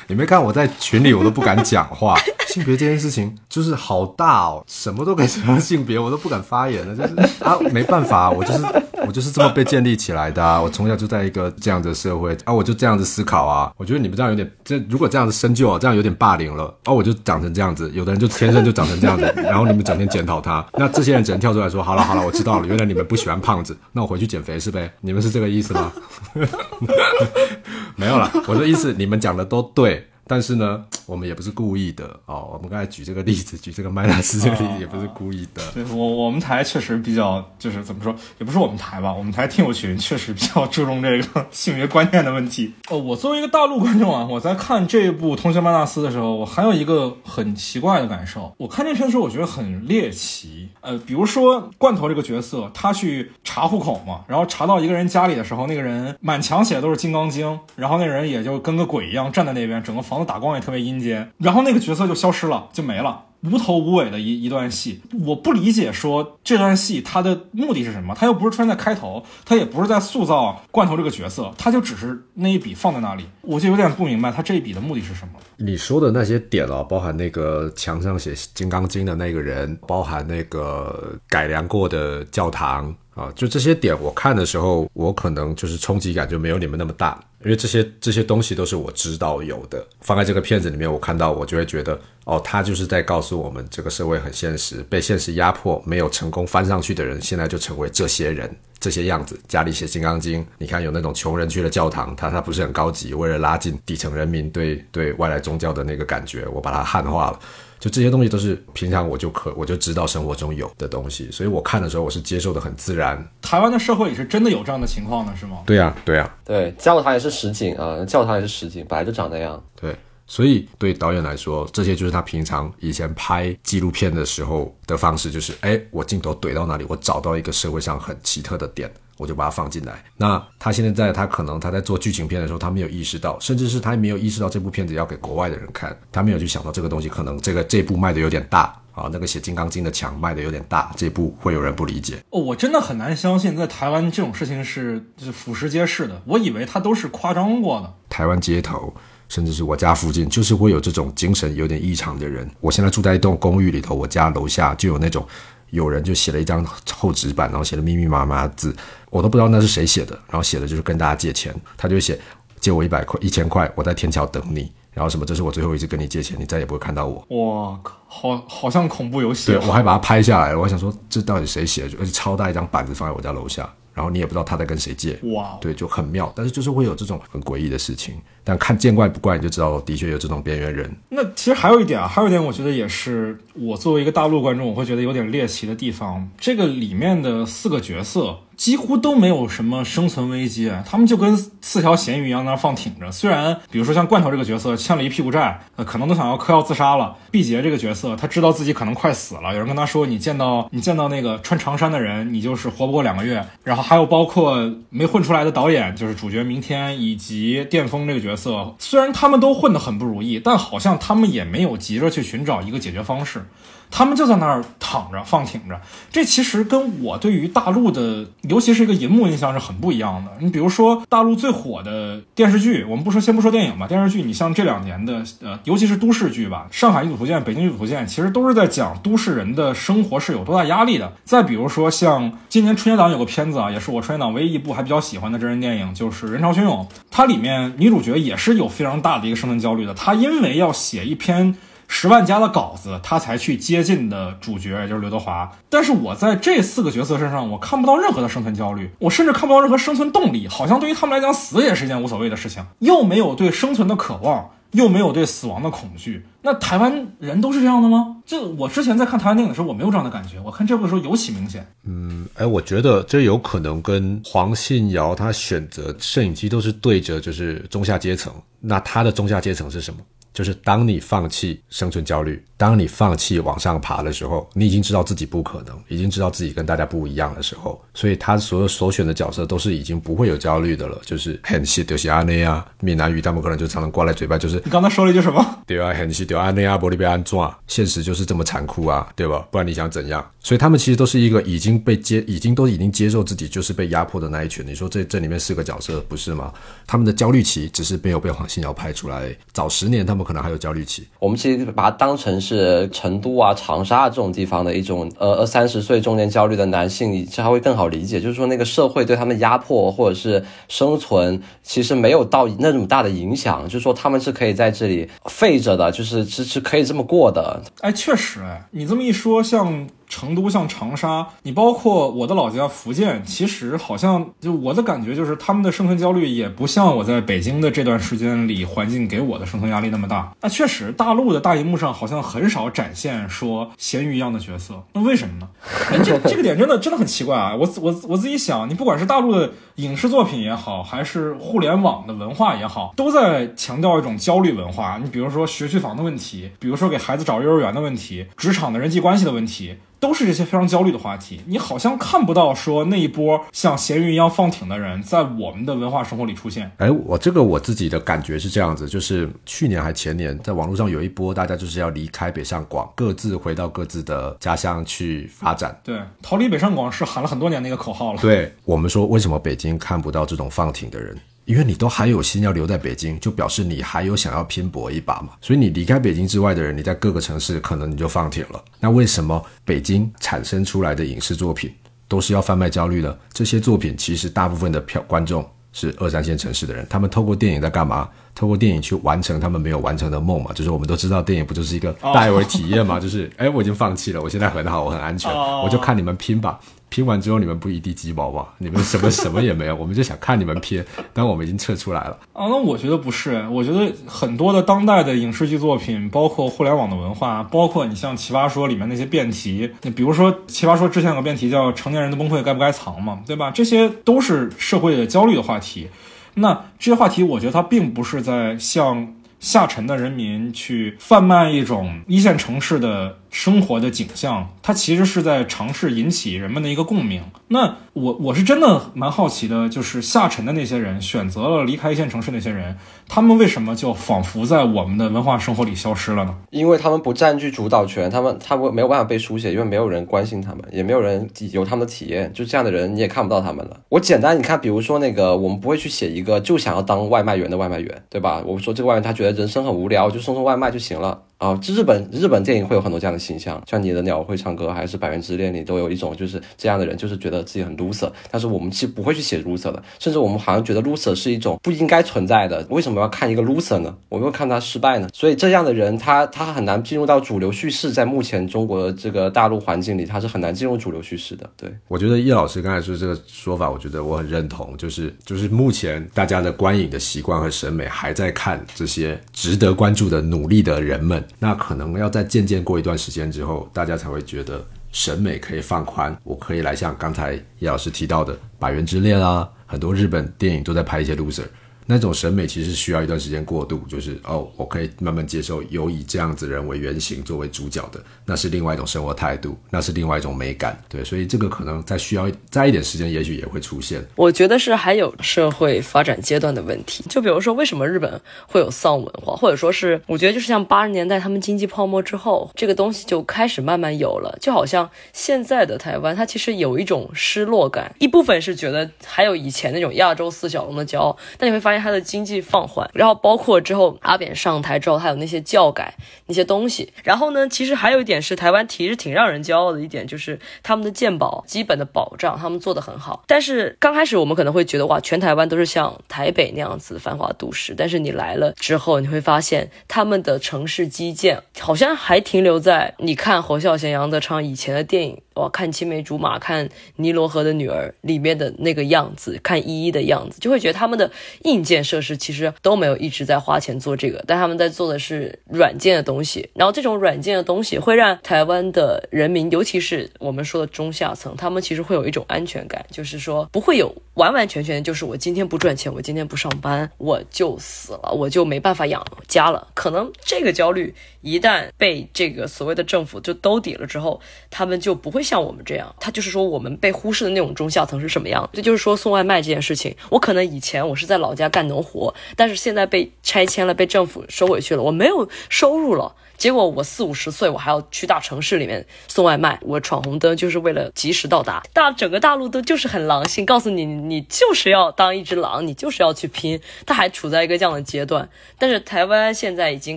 [0.07, 2.15] 你没看我在群里，我都不敢讲话。
[2.59, 6.95] 性别这件事情就是好大哦，什么都可以成性别，我都不敢发言了。
[6.95, 8.65] 就是啊，没办法，我就是
[9.07, 10.45] 我就是这么被建立起来的。
[10.45, 10.61] 啊。
[10.61, 13.73] 我从小就在一个这样的社会啊，我就这样子思考啊。
[13.77, 16.65] 我觉得你们这样有点，这如果这样子深究啊，这样有点霸凌了。
[16.87, 24.91] 哦，我就长成这样子，有的人就天生就长成这样子，然后你们整天检讨他，那这些人只能跳出来说：好了好了，我知道了，原来你们不喜欢胖子，那我回去减肥是呗？
[25.01, 25.93] 你们是这个意思吗？
[27.95, 30.09] 没有了，我的意思，你们讲的都对。
[30.29, 32.51] 但是呢， 我们也不是故意的哦。
[32.53, 35.63] 我们刚才举这个例子， 举这个麦纳斯这个例子，也不是故意的。
[35.73, 42.75] 对我我们台确实比较就是怎么说，也不是我们台吧，我们台听友群 确实比较注重这个 性别观念的问题。
[42.91, 48.55] 哦，我作为一个大陆观众啊，我在看这部《通宵麦纳斯》的时候，我还有一个很奇怪的感受。
[48.59, 50.69] 我看这片的时候，我觉得很猎奇。
[50.81, 63.25] 呃，比如说罐头这个角色，他去查户口嘛，然后查到一个人家里的时候，那个人满墙写的都是《金刚经》，然后那人也就跟个鬼一样站在那边，整个房子打光也特别阴间，然后那个角色就消失了，就没了。
[63.43, 68.13] 无头无尾的一一段戏，我不理解说这段戏它的目的是什么？
[68.13, 75.35] 他又不是出现在开头，他也不是在塑造罐头这个角色，他就只是那一笔放在那里，我就有点不明白他这一笔的目的是什么。
[75.57, 87.19] 你说的那些点啊，包含那个墙上写《金刚经》的那个人，包含那个改良过的教堂啊，就这些点，我看的时候，我可能就是冲击感就没有你们那么大。
[87.45, 99.39] 因为这些这些东西都是我知道有的，放在这个片子里面，我看到我就会觉得，哦，他就是在告诉我们，这个社会很现实，被现实压迫，没有成功翻上去的人，现在就成为这些人这些样子。
[99.49, 107.39] 家里写《金刚经》，你看有那种穷人去了教堂，他他不是很高级，为了拉近底层人民对对外来宗教的那个感觉，我把它汉化了。
[107.79, 113.25] 就这些东西都是平常我就可我就知道生活中有的东西，所以我看的时候我是接受的很自然。
[113.41, 115.59] 台湾的社会也是真的有这样的情况的，是吗？
[115.65, 119.63] 对呀，对呀，对，教堂也是实景啊，教堂也是实景，本来就长那样。
[119.81, 128.91] 对，所以对导演来说，这些就是他平常以前拍纪录片的时候的方式，就是哎，我镜头怼到哪里，我找到一个社会上很奇特的点。
[129.19, 130.03] 我就把它放进来。
[130.17, 142.23] 那他现在在，他可能他在做剧情片的时候，他没有意识到，甚至是他没有意识到这部片子要给国外的人看，他没有去想到这个东西可能这个这部卖的有点大啊，那个写《金刚经》的墙卖的有点大，这部会有人不理解。
[142.31, 147.93] 哦，我真的很难相信在台湾这种事情是是俯拾皆是的，我以为他都是夸张过的。
[148.09, 148.95] 台湾街头，
[149.29, 152.49] 甚至是我家附近，就是会有这种精神有点异常的人。
[152.61, 155.27] 我现在住在一栋公寓里头，我家楼下就有那种。
[155.71, 158.75] 有人就写了一张厚纸板，然后写了密密麻麻的字，
[159.11, 160.19] 我都不知道那是谁写的。
[160.29, 162.19] 然后写的就是跟大家借钱，他就写
[162.61, 164.71] 借我一百块、一千块，我在天桥等你。
[164.93, 167.25] 然后什么，这是我最后一次跟你借钱，你再也不会看到我。
[167.29, 169.53] 哇靠，好好像恐怖游戏。
[169.53, 170.59] 对，我还把它拍下来了。
[170.59, 171.97] 我想说，这到底谁写的？
[172.01, 173.73] 而且超大一张板子放在我家楼下。
[173.95, 176.33] 然后你也不知道他在跟谁借，哇，对，就很妙。
[176.37, 180.89] 但是就是会有这种很诡异的事情，但看见怪不怪，你就知道的确有这种边缘人。
[181.09, 186.29] 那其实还有一点啊，还有一点，我觉得也是我作为一个大陆观众，我会觉得有点猎奇的地方。
[186.39, 188.39] 这个里面的四个角色。
[188.59, 193.11] 几乎都没有什么生存危机，他们就跟四条咸鱼一样在那放挺着。
[193.13, 197.17] 虽然，比如说像罐头这个角色欠了一屁股债，呃，可能都想要嗑药自杀了。
[197.31, 204.59] 毕节这个角色，他知道自己可能快死了，有人跟他说：“你见到你见到那个穿长衫的人，你就是活不过两个月。”然后还有包括
[204.91, 213.47] 没混出来的导演，就是主角明天以及电风这个角色，虽然他们都混得很不如意，但好像他们也没有急着去寻找一个解决方式。
[213.91, 220.31] 他们就在那儿躺着放挺着，这其实跟我对于大陆的，尤其是一个银幕印象是很不一样的。
[220.41, 231.13] 你比如说大陆最火的电视剧，我们不说先不说电影吧，电视剧你像这两年的，呃，尤其是都市剧吧，《上海一组图鉴》《北京一组图鉴》，其实都是在讲都市人的生活是有多大压力的。
[231.25, 241.57] 再比如说像今年春节档有个片子啊，也是我春节档唯一一部还比较喜欢的真人电影，就是《人潮汹涌》，它里面女主角也是有非常大的一个生存焦虑的，她因为要写一篇。
[241.91, 245.51] 十万加的稿子，他才去接近的主角，也就是刘德华。
[245.69, 250.47] 但是我在这四个角色身上，我看不到任何的生存焦虑，我甚至看不到任何生存动力。
[250.47, 256.27] 好像对于他们来讲，死也是一件无所谓的事情，又没有对生存的渴望，又没有对死亡的恐惧。
[256.43, 258.17] 那台湾人都是这样的吗？
[258.27, 260.39] 这我之前在看台湾电影的时候，我没有这样的感觉。
[260.45, 261.67] 我看这部的时候尤其明显。
[261.85, 270.01] 嗯，哎，我觉得这有可能跟黄信尧他选择摄影机都是对着就是中下阶层，那他的中下阶层是什么？
[270.39, 281.01] 就是当你放弃生存焦虑，当你放弃往上爬的时候，你已经知道自己不可能，已经知道自己跟大家不一样的时候，所以他所有所选的角色都是已经不会有焦虑的了。
[281.03, 285.59] 就是很西丢西阿内啊，闽南语他们可能就常常挂在嘴巴，就是你刚才说了一句什么？
[285.67, 289.45] 对啊，很西丢阿内啊，玻璃被安装，现实就是这么残酷啊，对吧？
[289.51, 290.25] 不然你想怎样？
[290.41, 294.65] 所以他们其实都是一个已经被接，已经都已经接受自己就是被压迫的那一群。
[294.67, 296.53] 你说这这里面四个角色不是吗？
[296.87, 300.29] 他们的焦虑期只是没有被黄信尧拍出来，早十年他们。
[300.29, 301.09] 可能还有焦虑期。
[301.21, 308.21] 我们其实把它当成是是成都啊、长沙这种地方的一种呃二三十岁中年焦虑的男性，这还会更好理解。
[308.21, 313.65] 就是说，那个社会对他们压迫或者是生存，其实没有到那么大的影响。
[313.65, 317.63] 就是说，他们是可以在这里废着的，就是其实可以这么过的。
[317.81, 319.87] 哎，确实，哎，你这么一说，像。
[320.09, 330.33] 成都、像长沙，你包括我的老家福建，其实好像就我的感觉就是他们的生存焦虑也不像我在北京的这段时间里环境给我的生存压力那么大。
[330.41, 335.49] 那确实，大陆的大荧幕上好像很少展现说咸鱼一样的角色，那为什么呢？
[335.91, 337.55] 哎，这 这个点真的真的很奇怪啊！
[337.55, 344.99] 我我我自己想，你不管是大陆的影视作品也好，还是互联网的文化也好，都在强调一种焦虑文化。
[345.03, 349.77] 你比如说学区房的问题，比如说给孩子找幼儿园的问题，职场的人际关系的问题。
[350.01, 356.71] 都是这些非常焦虑的话题，你好像看不到说那一波像咸鱼一样放挺的人在我们的文化生活里出现。
[356.79, 365.79] 哎，我这个我自己的感觉是这样子，就是去年还前年，在网络上有一波，大家就是要离开北上广，各自回到各自的家乡去发展。
[365.83, 368.21] 对，逃离北上广是喊了很多年的一个口号了。
[368.21, 371.19] 对我们说，为什么北京看不到这种放挺的人？
[371.49, 375.31] 因为你都还有心要留在北京，就表示你还有想要拼搏一把嘛。
[375.41, 378.63] 所以你离开北京之外的人，你在各个城市可能你就放铁了。
[378.79, 381.75] 那为什么北京产生出来的影视作品
[382.07, 383.17] 都是要贩卖焦虑呢？
[383.33, 388.07] 这些作品其实大部分的票观众是二三线城市的人，他们透过电影在干嘛？
[388.35, 390.53] 透过电影去完成他们没有完成的梦嘛。
[390.53, 393.01] 就是我们都知道，电影不就是一个代为体验嘛？
[393.01, 396.61] 就是哎，我已经放弃了，我现在很好，我很安全，我就看你们拼吧。
[396.89, 398.47] 拼完之后，你们不一地鸡毛吗？
[398.59, 402.19] 你们什么什么也没有，我们就想看你们拼，但我们已经撤出来了。
[402.33, 413.51] 啊，那我觉得不是，我觉得很多的当代的影视剧作品，包括互联网的文化，包括你像《奇葩说》里面那些辩题，你比如说《奇葩说》之前有个辩题叫“成年人的崩溃该不该藏”嘛，对吧？
[413.51, 415.89] 这些都是社会的焦虑的话题。
[416.35, 423.19] 那这些话题，我觉得它并不是在向下沉的人民去贩卖一种一线城市的。
[423.31, 427.23] 生活的景象，它其实是在尝试引起人们的一个共鸣。
[427.49, 432.77] 那我我是真的蛮好奇的，就是下沉的那些人选择了离开一线城市，那些人，
[433.09, 436.35] 他们为什么就仿佛在我们的文化生活里消失了呢？
[436.51, 442.31] 因为他们不占据主导权，他们他们没有办法被书写，因为没有人关心他们，也没有人有他们的体验。
[442.35, 443.81] 就这样的人，你也看不到他们了。
[443.89, 448.43] 我简单，你看，比如说那个，我们不会去写一个就想要当外卖员的外卖员，对吧？
[448.47, 451.23] 我们说这个外卖员他觉得人生很无聊，就送送外卖就行了。
[451.39, 458.11] 啊，这日本日本电影会有很多这样的形象，像你的鸟会唱歌，还是百元之恋里都有一种就是这样的人，就是觉得自己很 loser。
[458.29, 462.67] 但是我们其实不会去写 loser 的，甚至我们好像觉得 loser 是一种不应该存在的。
[462.71, 463.97] 为什么要看一个 loser 呢？
[464.09, 465.09] 我们要看他失败呢？
[465.15, 471.49] 所以这样的人，他他很难进入到主流叙事，在目前中国的这个大陆环境里，他是很难进入主流叙事的。
[471.57, 481.25] 对我觉得叶老师刚才说这个说法，我觉得我很认同，就是就是目前大家的观影的习惯和审美还在看这些值得关注的努力的人们。
[481.39, 491.45] 那可能要在渐渐过一段时间之后，大家才会觉得审美可以放宽，我可以来像刚才叶老师提到的《百元之恋》啊，很多日本电影都在拍一些 loser。
[491.91, 504.05] 那种审美其实需要一段时间过渡，就是哦，我可以慢慢接受有以这样子人为原型作为主角的，那是另外一种生活态度，那是另外一种美感，对，所以这个可能在需要再一点时间，也许也会出现。
[504.17, 521.78] 我觉得是还有社会发展阶段的问题，就比如说为什么日本会有丧文化，或者说是我觉得就是像八十年代他们经济泡沫之后，这个东西就开始慢慢有了，就好像现在的台湾，它其实有一种失落感，一部分是觉得还有以前那种亚洲四小龙的骄傲，但你会发现。
[521.79, 525.95] 他的经济放缓，然后包括之后阿扁上台之后，他有那些教改
[526.27, 526.93] 那些东西。
[527.05, 533.23] 然后呢，其实还有一点是台湾其实挺让人骄傲的一点，就是他们的健保基本的保障，他们做的很好。
[533.27, 537.75] 但是刚开始我们可能会觉得哇，全台湾都是像台北那样子繁华都市。
[537.77, 545.21] 但是你来了之后，你会发现他们的城市基建好像还停留在你看侯孝贤、杨德昌以前的电影。
[545.39, 551.09] 哇，看青梅竹马，看尼罗河的女儿里面的那个样子，看依依的样子，就会觉得他们的
[551.45, 556.51] 硬件设施其实都没有一直在花钱做这个，但他们在做的是软件的东西。
[556.55, 569.69] 然后这种软件的东西会让台湾的人民，尤其是我们说的中下层，他们其实会有一种安全感，就是说不会有完完全全就是我今天不赚钱，我今天不上班，我就死了，我就没办法养家了。
[569.75, 574.21] 可能这个焦虑一旦被这个所谓的政府就兜底了之后，
[574.51, 575.23] 他们就不会。
[575.29, 578.49] 像我们这样，他就是说我们被忽视的那种中下层是什么样？
[578.55, 586.15] 这就是说送外卖这件事情，我可能以前我是在老家干农活，但是现在被拆迁了，被政府收回去了，我没有收入了。
[586.39, 591.65] 结果我四五十岁，我还要去大城市里面送外卖，我闯红灯就是为了及时到达。
[591.73, 596.61] 大整个大陆都就是很狼性，告诉你你就是要当一只狼，你就是要去拼。
[596.87, 599.97] 他还处在一个这样的阶段，但是台湾现在已经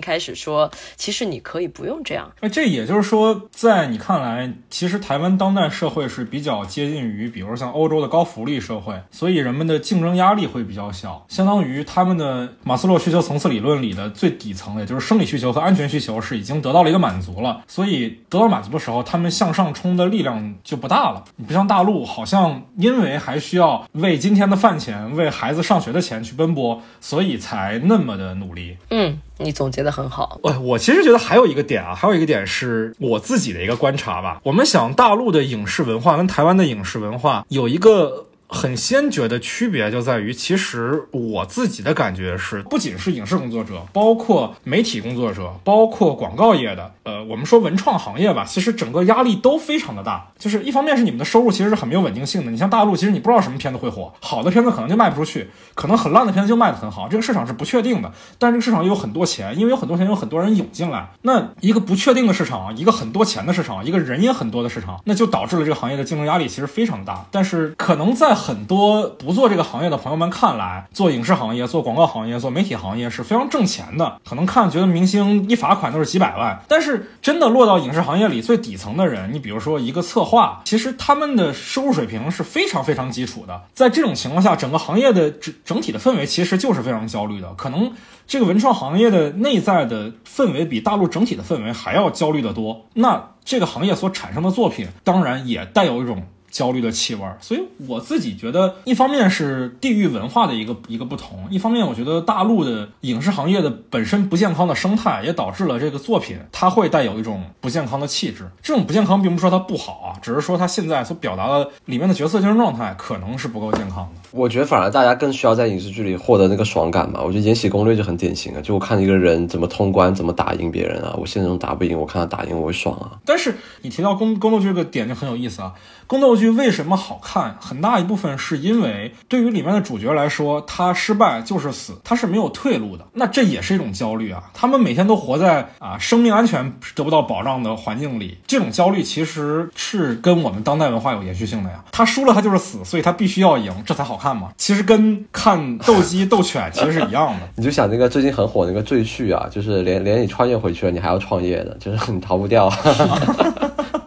[0.00, 2.32] 开始说，其实你可以不用这样。
[2.40, 16.31] 那这也就是说，在你看来，其实台湾当代社会是比较接近于，比如像欧洲的高福利社会，所以人们的竞争压力会比较小，相当于他们的马斯洛需求层次理论里的最底层，也就是生理需求和安全需求是。
[16.32, 21.22] 是已经得到了一个满足了，所以得到满足的时候，他们向上冲的力量就不大了。
[21.36, 28.76] 你不像大陆，好像因为还需要为今天的饭钱、为孩子上学的钱去奔波，所以才那么的努力。
[28.88, 30.38] 嗯，你总结的很好。
[30.42, 34.40] 我我其实觉得还有一个点啊，还有一个点是我自己的一个观察吧。
[34.44, 38.26] 我们想大陆的影视文化跟台湾的影视文化有一个。
[38.52, 50.28] 很先决的区别就在于，其实我自己的感觉是，不仅是影视工作者，包括媒体工作者，包括广告业的，呃，我们说文创行业吧，其实整个压力都非常的大。
[50.38, 58.12] 就是一方面是你们的收入其实是很没有稳定性的，你像大陆，其实你不知道什么片子会火，好的片子可能就卖不出去，可能很烂的片子就卖得很好，这个市场是不确定的。
[58.38, 61.10] 但这个市场又有很多钱，因为有很多钱，有很多人涌进来。
[61.22, 67.24] 那一个不确定的市场，一个很多钱的市场，一个人也很多的市场，那就导致了这个行业的竞争压力其实非常大。
[67.30, 74.18] 但是可能在很多不做这个行业的朋友们看来，做影视行业、做广告行业、做媒体行业是非常挣钱的。
[74.28, 83.62] 可能看觉得明星一罚款都是几百万，但是真的落到影视行业里最底层的人，你比如说一个策划，其实他们的收入水平是非常非常基础的。
[83.72, 87.54] 在这种情况下，整个行业的整整体的氛围其实就是非常焦虑的。
[87.54, 87.92] 可能
[88.26, 92.86] 这个文创行业的内在的氛围比大陆整体的氛围还要焦虑的多。
[92.94, 96.22] 那这个行业所产生的作品，当然也带有一种。
[96.52, 108.48] 焦虑的气味儿，所以我自己觉得，一方面是地域文化的一个一个不同，一方面我觉得大陆的影视行业的本身不健康的生态，也导致了这个作品它会带有一种不健康的气质。
[108.62, 114.21] 这种不健康并不是说它不好啊，只是说它现在所表达的里面的角色精神状态可能是不够健康的。
[114.32, 117.20] 我觉得反而大家更需要在影视剧里获得那个爽感嘛。
[117.22, 123.18] 我觉得《延禧攻略》就很典型啊，就我看一个人怎么通关，怎么打赢别人啊，我现实中打不赢，我看他打赢我会爽啊。
[123.24, 125.72] 但是你提到宫宫斗剧这个点就很有意思啊，
[126.06, 127.20] 宫斗剧为什么好？
[127.22, 133.06] 看很大一部分是因为对于里面的主角来说，他失败就是死，他是没有退路的。
[133.12, 134.42] 那这也是一种焦虑啊！
[134.52, 141.84] 他们每天都活在啊生命安全得不到保障的环境里，这种焦虑其实是跟我们当代文化有延续性的呀。
[141.92, 144.50] 他输了他就是死，所以他必须要赢，这才好看嘛。
[144.56, 147.48] 其实跟看斗鸡斗犬其实是一样的。
[147.56, 152.72] 你就想那个最近很火那个赘婿啊，就是连连你穿越回去了，你还要创业的，就是你逃不掉。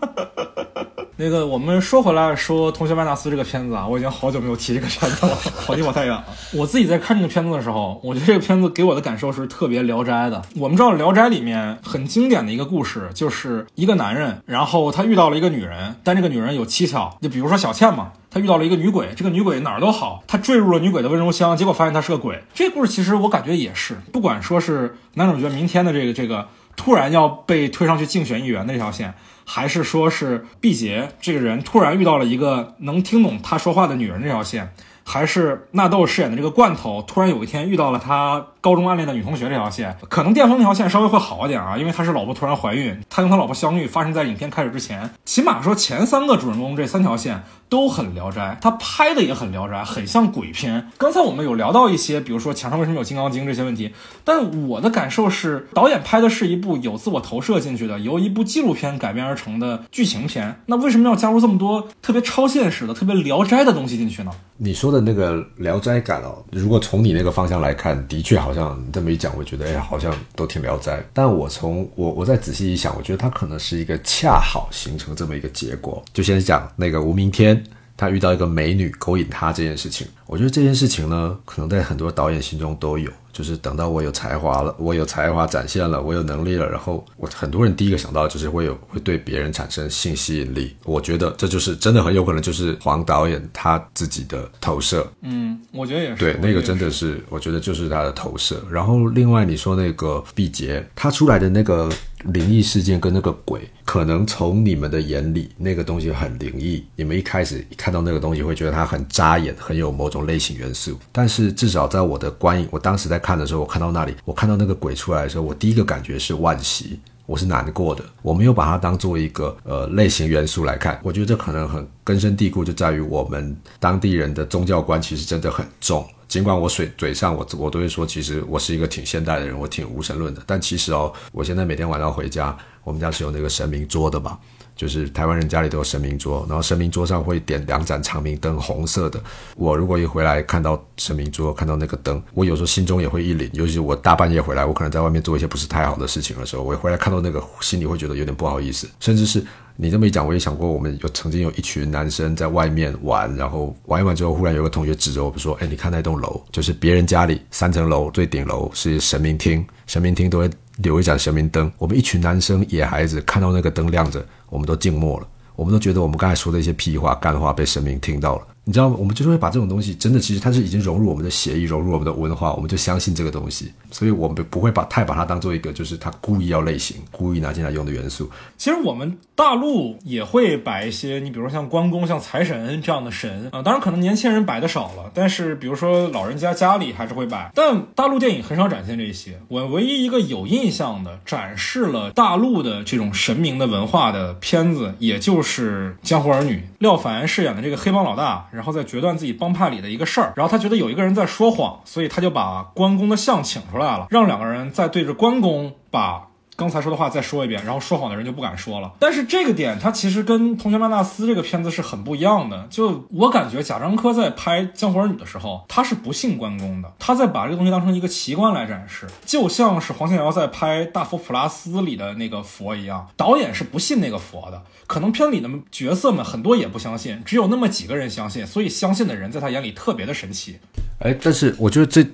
[1.17, 6.25] 那个，我们说回来，说《同学麦纳斯》这个片子啊，我已经好久没有提这个片子了， 跑离我太远了。
[6.51, 10.41] 我自己在看这个片子的时候，我觉得这个片子给我的感受是特别《聊斋》的。
[10.57, 22.43] 我们知道《聊斋》里面很经典的一个故事，就是一个男人，然后他遇到了一个女人，但这个女人有蹊跷，就比如说小倩嘛，他遇到了一个女鬼，这个女鬼哪儿都好，他坠入了女鬼的温柔乡，结果发现她是个鬼。
[22.53, 29.13] 这个故事其实我感觉也是，不管说是男主角明天的这个这个突然要被推上去竞选议员的这条线。
[29.45, 38.47] 还是说是毕节这个人突然遇到了一个能听懂他说话的女人这条线，还是纳豆饰演的这个罐头突然有一天遇到了他。
[38.65, 45.07] 高中暗恋的女同学这条线，可能巅峰那条线稍微会好一点啊，因为他是老婆突然怀孕，他跟他老婆相遇发生在影片开始之前。
[45.23, 50.89] 起码说前三个主人公这三条线都很聊斋，他拍的也很聊斋，很像鬼片。
[50.97, 60.61] 刚才我们有聊到一些，比如说墙上为什么有金刚经这些问题，但我的感受是，导演拍的是一部有自我投射进去的，由一部纪录片改编而成的剧情片。
[60.65, 64.31] 那为什么要加入这么多特别超现实的、特别聊斋的东西进去呢？
[64.57, 68.54] 你说的那个聊斋感哦，如果从你那个方向来看，的确好。
[68.55, 71.03] 像这么一讲，我觉得哎，好像都挺聊斋。
[71.13, 76.03] 但我从我我再仔细一想，我觉得它可能是一个恰好形成这么一个结果。
[76.13, 77.61] 就先讲那个吴明天，
[77.97, 80.07] 他遇到一个美女勾引他这件事情。
[80.25, 83.11] 我觉得这件事情呢，可能在很多导演心中都有。
[83.35, 90.73] 就是等到我有才华了，我有才华展现了，我有能力了，然后我很多人第一个想到就是会有会对别人产生性吸引力。
[90.85, 95.05] 我觉得这就是真的很有可能就是黄导演他自己的投射。
[95.19, 96.15] 嗯，我觉得也是。
[96.15, 98.63] 对，那个真的是，我觉得就是他的投射。
[98.71, 101.91] 然后另外你说那个毕节，他出来的那个
[102.23, 110.97] 灵异事件跟那个鬼，可能从你们的眼里那个东西很灵异，你们一开始看到那个东西会觉得它很扎眼，很有某种种类型元素。
[111.11, 113.19] 但是至少在我的观影，我当时在。
[113.25, 118.03] 看的时候，我看到那里，我看到那个鬼出来的时候，我第一个感觉是惋惜，我是难过的。
[118.21, 120.99] 我没有把它当做一个呃类型元素来看。
[121.01, 126.05] 我觉得这可能很根深蒂固，就在于我们当地人的宗教观其实真的很重。
[126.27, 130.43] 尽管我嘴嘴上我我都会说，其实我是一个挺现代的人，我挺无神论的。
[130.45, 134.37] 但其实哦，我现在每天晚上回家，我们家是有那个神明桌的嘛。
[134.75, 139.19] 就是台湾人家里都有神明桌，然后神明桌上会点两盏长明灯，红色的。
[139.55, 143.49] 我如果一回来看到神明桌，看到那个灯，我有时候心中也会一凛。
[143.53, 148.89] 尤其是我大半夜回来，我可能在外面做一些不是太好的事情的时候，我回来看到那个，心里会觉得有点不好意思。
[148.99, 149.41] 甚至是
[149.77, 168.47] 你这么一讲，我也想过，我们有曾经有一群男生在外面玩，然后玩一玩之后，忽然有个同学指着我们说：“哎，你看那栋楼，就是别人家里三层楼最顶楼是神明厅，神明厅都会。”留一盏神明灯，我们一群男生野孩子看到那个灯亮着，我们都静默了，我们都觉得我们刚才说的一些屁话、干话被神明听到了。
[168.67, 168.95] 你知道吗？
[168.97, 178.27] 我们就是会把这种东西，真的，其实它是已经融入我们的协议，融入我们的文化，我们就相信这个东西，所以我们不会把太把它当做一个，就是他故意要类型、故意拿进来用的元素。
[178.57, 187.51] 其实我们大陆也会摆一些，你比如说像关公、像财神这样的神啊，当然可能年轻人摆的少了，但是比如说老人家家里还是会摆。
[187.53, 189.39] 但大陆电影很少展现这些。
[189.47, 198.47] 我唯一一个有印象的展示了大陆的这种神明的文化的片子，也就是《江湖儿女》，廖凡饰演的这个黑帮老大。
[198.55, 206.29] 然后在决断自己帮派里的一个事儿，然后他觉得有一个人在说谎，所以他就把关公的像请出来了，让两个人再对着关公把。
[206.57, 208.93] 刚才说的话再说一遍，然后说谎的人就不敢说了。
[208.97, 212.65] 但是这个点，它其实跟《同学麦纳斯》这个片子是很不一样的。
[212.69, 223.05] 就我感觉，贾樟柯在拍《江湖儿女》的时候，他是不信关公的，他在把这个东西当成一个奇观来展示，就像是黄信尧在拍《大佛普拉斯》里的那个佛一样。
[223.17, 230.57] 导演是不信那个佛的，可能片里的角色们很多也不相信，只有那么几个人相信，所以相信的人在他眼里特别的神奇。
[230.99, 232.05] 哎，但是我觉得这，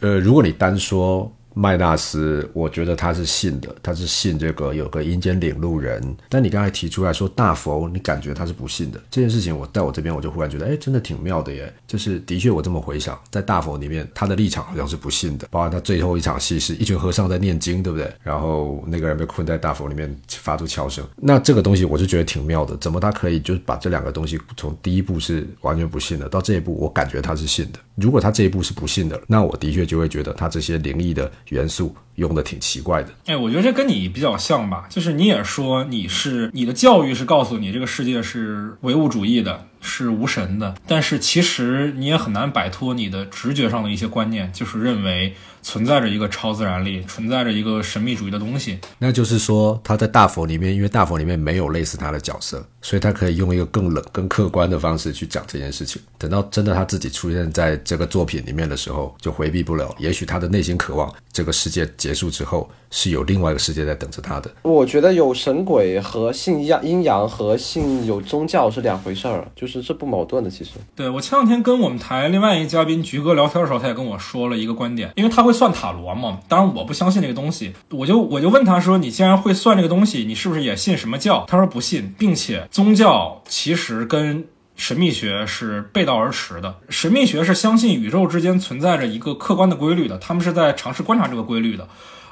[0.00, 1.32] 呃，如果你单说。
[1.58, 6.16] 麦纳斯，我觉得他是信的，他是信这个有个阴间领路人。
[6.28, 11.74] 但你刚才提出来说大佛，你感觉他是不信的这件事情，我在我这边我就忽然觉得，哎，真的挺妙的耶。
[11.84, 15.48] 就是的确，我这么回想，在大佛里面，他的立场好像是不信的。
[15.50, 18.08] 包括他最后一场戏是一群和尚在念经，对不对？
[18.22, 22.76] 然后那个人被困在大佛里面发出敲声，那这个东西我就觉得挺妙的。
[22.76, 27.80] 怎么他可以就是把这两个东西从第一步是完全不信的，到这一步我感觉他是信的。
[27.96, 31.28] 如果他这一步是不信的，那我的确就会觉得他这些灵异的。
[31.50, 39.64] 元素用的挺奇怪的，哎，我觉得这跟你比较像吧，就是你也说你是你的教育是告诉你这个世界是唯物主义的。
[39.80, 48.76] 是无神的，但是其实你也很难摆脱你的直觉上的一些观念，就是认为存在着一个超自然力，存在着一个神秘主义的东西。
[48.98, 56.02] 那就是说，他在大佛里面，因为大佛里面没有类似他的角色，所以他可以用一个更冷、更客观的方式去讲这件事情。
[56.18, 59.94] 等到真的他自己出现在这个作品里面的时候，就回避不了。
[60.00, 62.70] 也许他的内心渴望这个世界结束之后。
[62.90, 64.50] 是有另外一个世界在等着他的。
[64.62, 70.48] 我觉得有神鬼和信阳阴阳和信有宗教是两回事儿，就是这不矛盾的。
[70.48, 76.40] 其实，对我前两天跟我们台另外一个嘉宾菊哥聊天的时候，他也跟我说了一个观点，因为他会算塔罗嘛。
[76.48, 84.46] 当然我不相信这个东西，我就我就问他说：“你既然会算这个东西，你是不是也信什么教？”他说不信，并且宗教其实跟
[84.78, 86.78] 神秘学是背道而驰的。
[86.88, 91.88] 神秘学是相信宇宙之间存在着一个客观的规律的，他们是在尝试观察这个规律的。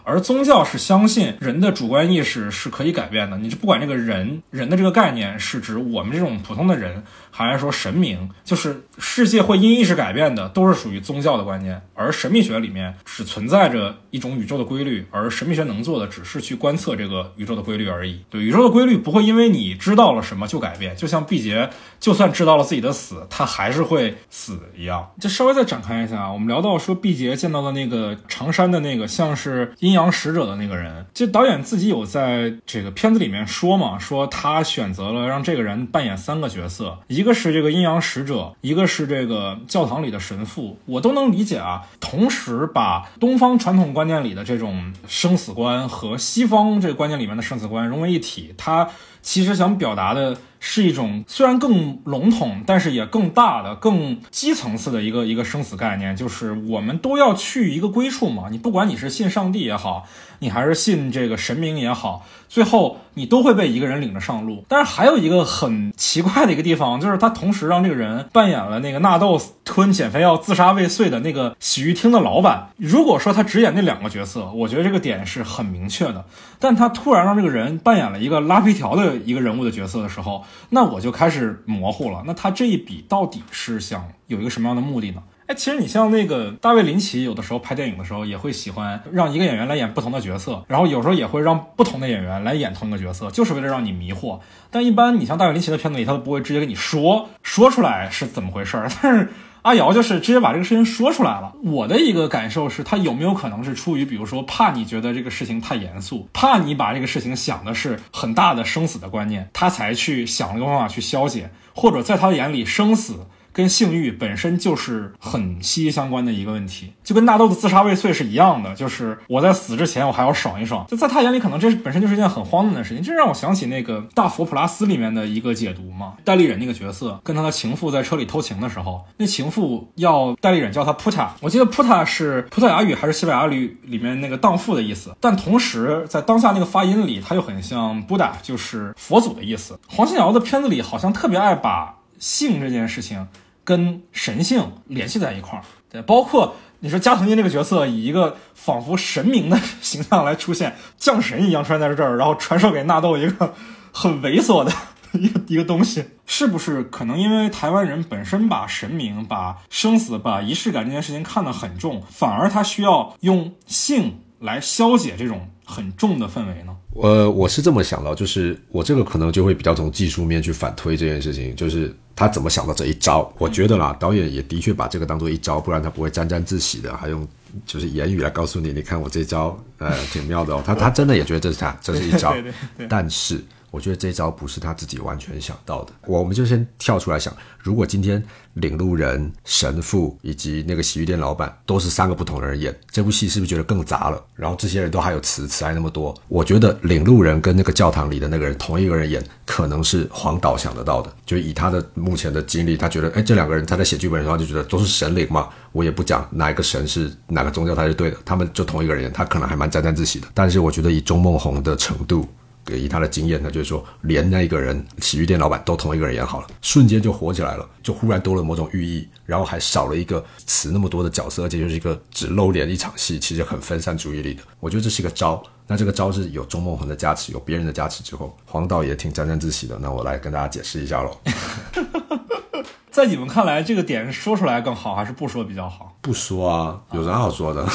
[0.06, 7.02] 而宗教是相信人的主观意识是可以改变的，你就不管这个人人的这个概念是指我们这种普通的人。
[7.36, 11.78] 还是说神明就是世界会因意识改变的，都是属于宗教的观念。
[11.92, 18.22] 而神秘学里面只存在着一种宇宙的规律，而神秘学能做的只是去观测这个宇宙的规律而已。
[18.30, 21.68] 对宇宙的规律不会因为你知道了什么就改变，就像毕节
[22.00, 25.06] 就算知道了自己的死，他还是会死一样。
[25.20, 41.84] 就稍微再展开一下啊，我们聊到说毕节见到的那个长山的那个像是阴阴阳使者的那个人，就导演自己有在这个片子里面说嘛，说他选择了让这个人扮演三个角色，一个是这个阴阳使者，一个是这个教堂里的神父，我都能理解啊。
[41.98, 48.90] 同时把东方传统观念里的这种生死观和西方这个观念里面的生死观融为一体，他
[49.22, 58.44] 其实想表达的是一种虽然更笼统，但是也更大的、更基层次的一个一个生死概念，就是我们都要去一个归处嘛。
[58.50, 60.04] 你不管你是信上帝也好，
[60.40, 62.26] 你还是信这个神明也好。
[62.48, 64.64] 最后，你都会被一个人领着上路。
[64.68, 72.68] 但是还有一个很奇怪的一个地方，就是他同时让这个人扮演了那个纳豆吞减肥药自杀未遂的那个洗浴厅的老板。
[72.76, 76.24] 如果说他只演那两个角色，我觉得这个点是很明确的。
[76.60, 82.22] 但他突然让这个人扮演了一个拉皮条的一个人物的角色的时候，那我就开始模糊了。
[82.26, 85.22] 那他这一笔到底是想有一个什么样的目的呢？
[85.46, 94.40] 哎，其实你像那个大卫林奇，有的时候拍电影的时候也会喜欢让一个演员来演不同的角色，然后有时候也会让不同的演员来演同一个角色，就是为了让你迷惑。
[94.72, 98.90] 但一般你像大卫林奇的片子里，他都不会直接跟你说说出来是怎么回事儿。
[99.00, 99.28] 但是
[99.66, 101.52] 阿瑶就是直接把这个事情说出来了。
[101.64, 113.26] 我的一个感受是，他有没有可能是出于比如说怕你觉得这个事情太严肃，怕你把这个事情想的是很大的生死的观念，他才去想了个方法去消解，或者在他眼里生死。
[113.56, 139.78] 跟性欲本身就是很息息相关的一个问题，就跟纳豆的自杀未遂是一样的，就是我在死之前我还要爽一爽，就在他眼里可能这是本身就是一件很荒诞的事情，这让我想起那个《大佛普拉斯》里面的一个解读嘛，戴立忍那个角色跟他的情妇在车里偷情的时候，那情妇要戴立忍叫他普塔，我记得普塔是葡萄牙语还是西班牙语里面那个荡妇的意思，但同时在当下那个发音里，他又很像布达，就是佛祖的意思。
[139.88, 143.26] 黄信尧的片子里好像特别爱把性这件事情。
[143.66, 153.52] 跟神性联系在一块儿，对，包括你说加藤鹰这个角色以一个仿佛神明的 形象来出现，降神一样出现在这儿，然后传授给纳豆一个
[153.90, 154.72] 很猥琐的
[155.18, 166.76] 一个一个东西，是不是可能因为台湾人本身把神明、把生死、把仪式感这件事情看得很重，反而他需要用性来消解这种很重的氛围呢？
[166.94, 173.32] 呃，我是这么想到，就是我这个可能就会比较从技术面去反推这件事情，就是他怎么想到这一招？
[173.38, 177.28] 我觉得啦，导演也的确把这个当做一招，不然他不会沾沾自喜的，还用
[177.64, 180.62] 就是言语来告诉你，你看我这招，呃，挺妙的哦。
[180.66, 182.34] 他他真的也觉得这是他，这是一招，
[182.88, 183.44] 但是。
[183.76, 185.92] 我觉得这招不是他自己完全想到的。
[186.06, 188.22] 我们就先跳出来想，如果今天
[188.54, 194.18] 领路人、神父以及那个洗浴店老板都是三个不同的人演这部戏，是不是觉得更杂了？
[194.34, 196.14] 然后这些人都还有词词还那么多。
[196.28, 201.12] 我觉得领路人跟那个教堂里的那个人同一个人演，可能是黄导想得到的。
[201.26, 210.28] 就以他的目前的经历，他觉得，哎，这两个人他在写剧本的时候就觉得都是神灵嘛，我也不讲哪一个神是哪个宗教，他是对的，他们就同一个人演，他可能还蛮沾沾自喜的。
[210.32, 212.26] 但是我觉得以钟梦红的程度。
[212.74, 224.42] 以他的经验，他就是说，连那个人洗浴店老板都同一个人演好了，瞬间就火起来了，就忽然多了某种寓意，然后还少了一个词那么多的角色，而且就是一个只露脸一场戏，其实很分散注意力的。
[224.58, 229.78] 我觉得这是一个招，那这个招是有钟梦恒的加持，有别人的加持之后，黄导也挺沾沾自喜的。
[229.80, 231.16] 那我来跟大家解释一下喽。
[232.90, 235.94] 在你们看来，这个点说出来更好，还是不说比较好？
[236.00, 237.68] 不说啊，有啥好说的？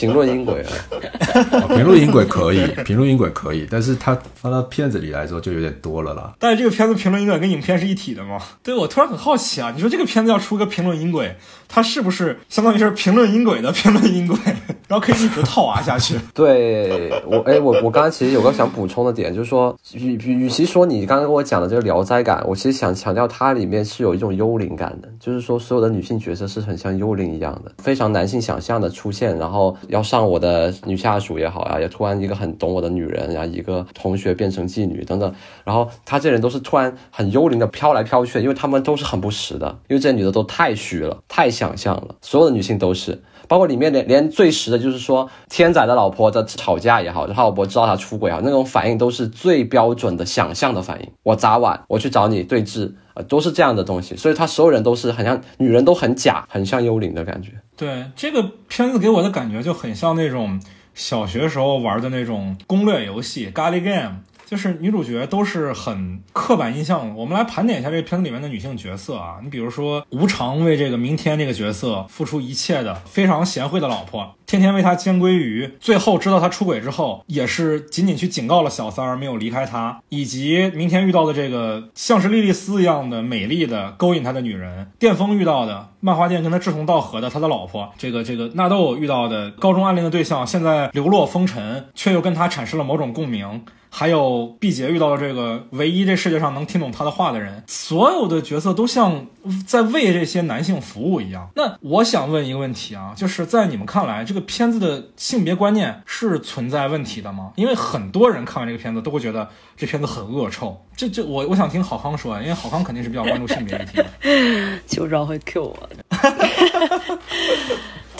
[0.00, 6.34] 评论音轨啊，评论音轨可以， 评论音轨可以，但是它放到片子里来说就有点多了啦。
[6.38, 8.38] 但是这个片子评论音轨跟影片是一体的吗？
[8.62, 11.36] 对我突然很好奇啊，你说这个片子要出个评论音轨，
[11.72, 14.36] 它是不是相当于是评论音轨的评论音轨，
[14.88, 16.18] 然后可以一直套娃下去？
[16.34, 29.76] 对我，哎，我我刚刚其实有个想补充的点，就是说，与与其说你刚刚跟我讲的这个聊斋感，我其实想强调它里面是有一种幽灵感的，就是说所有的女性角色是很像幽灵一样的，非常男性想象的出现，然后。
[29.88, 35.32] 要上我的女下属也好呀，也突然一个很懂我的女人，然后一个同学变成妓女等等，
[35.64, 51.10] 然后他这人都是突然很幽灵的飘来飘去，因为他们都是很不实的，因为这女的都太虚了，太想象了，所有的女性都是，包括里面连连最实的，就是说天仔的老婆在吵架也好，他老婆知道他出轨啊，那种反应都是最标准的想象的反应。
[51.22, 52.92] 我砸碗，我去找你对峙。
[53.28, 57.50] 都是这样的东西，所以他所有人都是很像女人，都很假，很像幽灵的感觉。
[57.76, 60.58] 对这个片子给我的感觉就很像那种
[60.94, 64.08] 小学时候玩的那种攻略游戏《g a l i Game》。
[64.50, 67.14] 就是女主角都是很刻板印象。
[67.14, 80.02] 我们来盘点一下这个片子里面的女性角色啊，你比如说无偿为这个明天这个角色付出一切的非常贤惠的老婆，天天为他煎鲑鱼，最后知道他出轨之后，也是仅仅去警告了小三儿，没有离开他。
[80.08, 93.62] 以及明天遇到的这个像是莉莉丝一样的美丽的勾引他的女人，电风遇到的漫画店跟他志同道合的他的老婆，这个这个纳豆遇到的高中暗恋的对象，现在流落风尘，却又跟他产生了某种共鸣。
[93.92, 99.26] 还有毕节遇到了这个唯一这世界上能听懂他的话的人，所有的角色都像
[99.66, 101.50] 在为这些男性服务一样。
[101.56, 107.50] 那我想问一个问题啊，就是在你们看来，这个片子的性别观念是存在问题的吗？
[107.56, 109.48] 因为很多人看完这个片子都会觉得
[109.80, 110.78] 这片子很恶臭。
[110.94, 114.78] 这这我我想听郝康说，因为郝康肯定是比较关注性别议题的。
[114.86, 115.88] 就知道会 Q 我。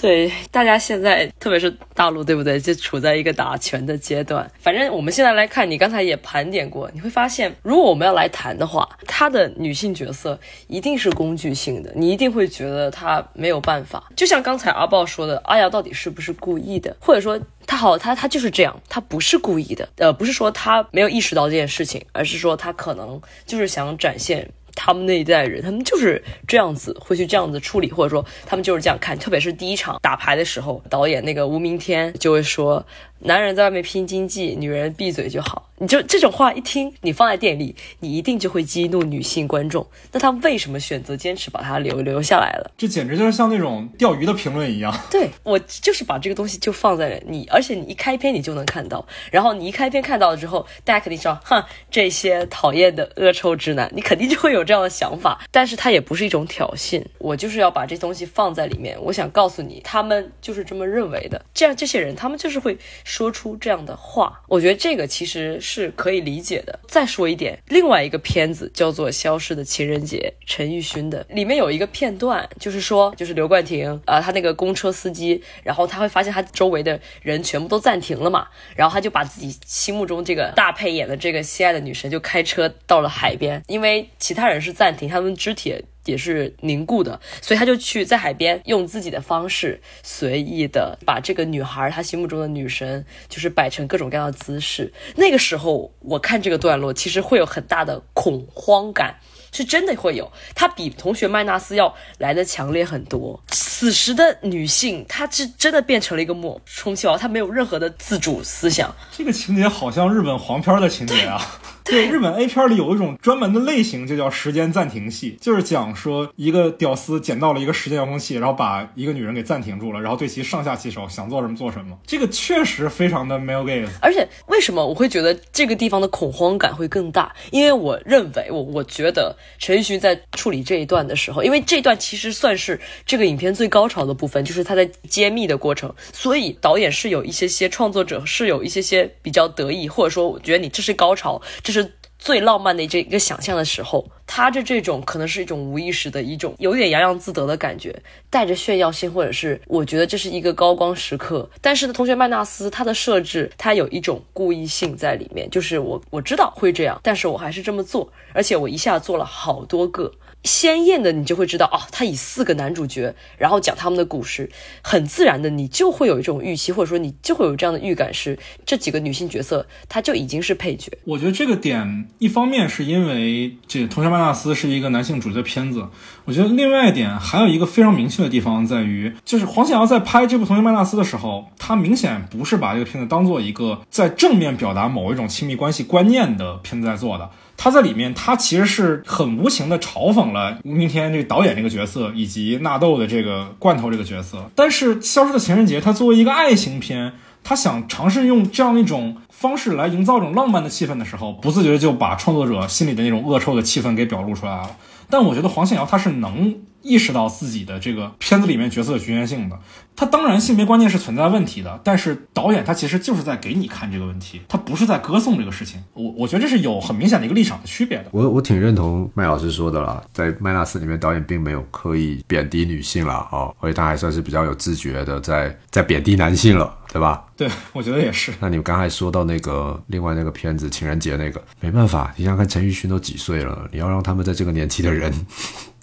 [0.03, 2.59] 对，大家现在特别是大陆，对不对？
[2.59, 4.51] 就处在一个打拳的阶段。
[4.59, 14.11] 反正我们现在来看，你刚才也盘点过，你会发现，如果我们要来谈的话，她的女性角色一定是工具性的，你一定会觉得她没有办法。
[14.16, 16.96] 就像刚才阿豹说的，阿瑶到底是不是故意的？
[16.98, 19.86] 或者说，她好，她她就是这样，她不是故意的。
[19.96, 24.48] 呃，不是说她没有意识到这件事情，而是说她可能就是想展现。
[24.82, 29.18] 他们那一代人，他们就是这样子，会去这样子处理，或者说他们就是这样看。
[29.18, 32.82] 特别是第一场打牌的时候，导演那个吴明天就会说
[33.20, 35.68] ：“男人在外面拼经济，女人闭嘴就好。
[35.82, 39.86] 你就这种话一听，你放在店里，你一定就会激怒女性观众。
[40.12, 42.70] 那他为什么选择坚持把它留留下来了？
[42.76, 44.94] 这简直就是像那种钓鱼的评论一样。
[45.10, 55.40] 对我就是把这个东西就放在你，而且你一开篇你就能看到，然后你一开篇看到了之后，大家肯定知道，哼，这些讨厌的恶臭直男，你肯定就会有这样的想法。
[55.50, 61.42] 但是它也不是一种挑衅，我就是要把这东西放在里面，我想告诉你，他们就是这么认为的。
[61.54, 62.76] 这样这些人，他们就是会
[63.11, 64.40] 说出这样的话。
[64.46, 65.40] 我觉得这个其实。
[65.61, 66.78] 是可以理解的。
[66.86, 85.84] 再说一点，另外一个片子叫做《消失的情人节》，陈奕迅的，里面有一个片段，就是说，就是刘冠廷啊，他那个公车司机，然后他会发现他周围的人全部都暂停了嘛，然后他就把自己心目中这个大配演的这个心爱的女神就开车到了海边，因为其他人是暂停，他们肢体。
[86.05, 94.92] 也是凝固的，所以他就去在海边用自己的方式随意的把这个女孩他心目中的女神就是摆成各种各样的姿势。
[95.16, 99.16] 那个时候我看这个段落，其实会有很大的恐慌感，
[99.53, 100.30] 是真的会有。
[100.55, 103.42] 他比同学麦纳斯要来的强烈很多。
[103.48, 108.94] 此时的女性，她是真的变成了一个抹充气娃娃，她没有任何的自主思想。
[109.11, 111.40] 这个情节好像日本黄片的情节啊。
[111.91, 121.99] 对，日本 A 片里有一种专门的类型，就叫时间暂停戏，就是讲说一个屌丝捡到了一个时间遥控器，然后把一个女人给暂停住了，然后对其上下其手，想做什么做什么。
[122.07, 123.88] 这个确实非常的 male gaze。
[124.01, 127.34] 而且为什么我会觉得这个地方的恐慌感会更大？
[127.51, 141.79] 因为我认为，我我觉得陈奕迅在处理这一段的时候，因为这段其实算是这个影片最高潮的部分，就是他在揭秘的过程，所以导演是有一些些创作者是有一些些比较得意，或者说我觉得你这是高潮，这是。
[142.20, 151.48] 最浪漫的这一个想象的时候，他的这种可能是一种无意识的一种有点洋洋自得的感觉，带着炫耀性，或者是我觉得这是一个高光时刻。
[151.62, 160.12] 但是呢同学麦纳斯他的设置，他有一种故意性在里面，就是我我知道会这样，但是我还是这么做，而且我一下做了好多个。
[160.45, 164.51] 鲜艳的，你就会知道哦，他以四个男主角，然后讲他们的故事，
[164.82, 170.91] 很自然的，你就会有一种预期，或者说你就会有这样的预感，是这几个女性角色，她就已经是配角。
[171.05, 175.86] 我觉得这个点，一方面是因为这《同学麦纳斯》是一个男性主角的片子，
[176.24, 187.28] 我觉得另外一点还有一个非常明确的地方在于，就是黄显瑶在拍这部《同学麦纳斯》的时候，他明显不是把这个片子当做一个在正面表达某一种亲密关系观念的片子在做的。
[187.62, 194.50] 他在里面，他其实是很无情的嘲讽了吴明天这个导演这个角色，以及纳豆的这个罐头这个角色。
[194.54, 197.12] 但是《消失的情人节》，他作为一个爱情片，
[197.44, 204.70] 他想尝试用这样一种方式来营造一种浪漫的气氛的时候，不自觉就把创作者心里的那种恶臭的气氛给表露出来了。
[205.11, 206.54] 但我觉得黄信尧他是能。
[206.82, 209.58] 意识到自己的这个片子里面角色的局限性的，
[209.94, 215.82] 他当然性别观念是存在问题的，但是导演他其实就是在给你看这个问题，他不是在歌颂这个事情。
[215.92, 218.06] 我我觉得这是有很明显的一个立场的区别的。
[218.12, 227.24] 我我挺认同麦老师说的啦，在麦纳斯里面，导演并没有刻意贬低女性了哦，而且他还算是比较有自觉的在在贬低男性了，对吧？
[227.36, 228.32] 对，我觉得也是。
[228.40, 235.12] 那你们刚才说到那个另外那个片子情人节那个，没办法，你想看陈奕迅都几岁了，你要让他们在这个年纪的人。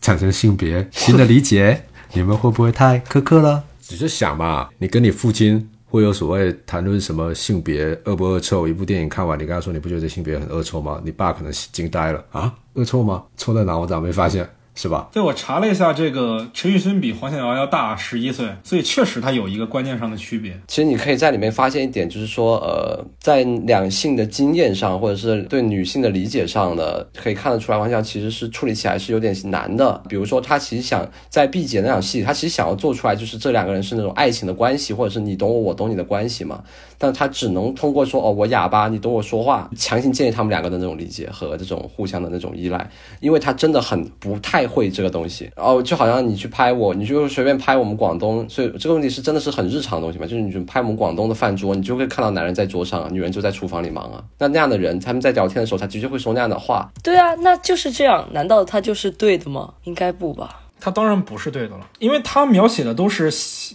[0.02, 1.84] 产生性别新的理解，
[2.14, 3.64] 你们会不会太苛刻了？
[3.82, 8.68] 只是想嘛，你跟你父亲会有所谓谈论什么性别恶不恶臭？
[8.68, 11.02] 一部电影看完，你跟他说你不觉得性别很恶臭吗？
[11.06, 13.24] 你爸可能惊呆了啊，恶臭吗？
[13.38, 13.78] 臭在哪？
[13.78, 14.48] 我咋没发现？
[14.78, 15.10] 是吧？
[15.12, 20.58] 对，我查了一下，这个陈奕迅比黄小瑶要大十一岁，所以确实他有一个观念上的区别。
[20.68, 30.00] 其实你可以在里面发现一点，就是说，呃，在两性的经验上，或者是对女性的理解上呢，可以看得出来，黄小瑶其实是处理起来是有点难的。
[30.08, 36.64] 比如说，他其实想在毕节那场戏，他其实想要做出来，就是这两个人是那种爱情的关系，或者是你懂我，我懂你的关系嘛。
[36.98, 42.88] 但他只能通过说，哦，我哑巴，你懂我说话，强行建立他们两个的那种理解和这种互相的那种依赖，
[43.20, 44.68] 因为他真的很不太。
[44.68, 50.28] 会这个东西，哦，就好像你去拍我，你就随便拍我们广东，所以这个问题是真的是很日常的东西嘛？
[50.28, 54.22] 就是你去拍我们广东的饭桌，你就会看到男人在桌上，女人就在厨房里忙啊。
[54.38, 56.92] 那那样的人，他们在聊天的时候，他的确会说那样的话。
[57.02, 59.74] 对啊，那就是这样，难道他就是对的吗？
[59.86, 60.67] 应该不吧。
[60.80, 63.32] 他当然不是对的了，因为他描写的都是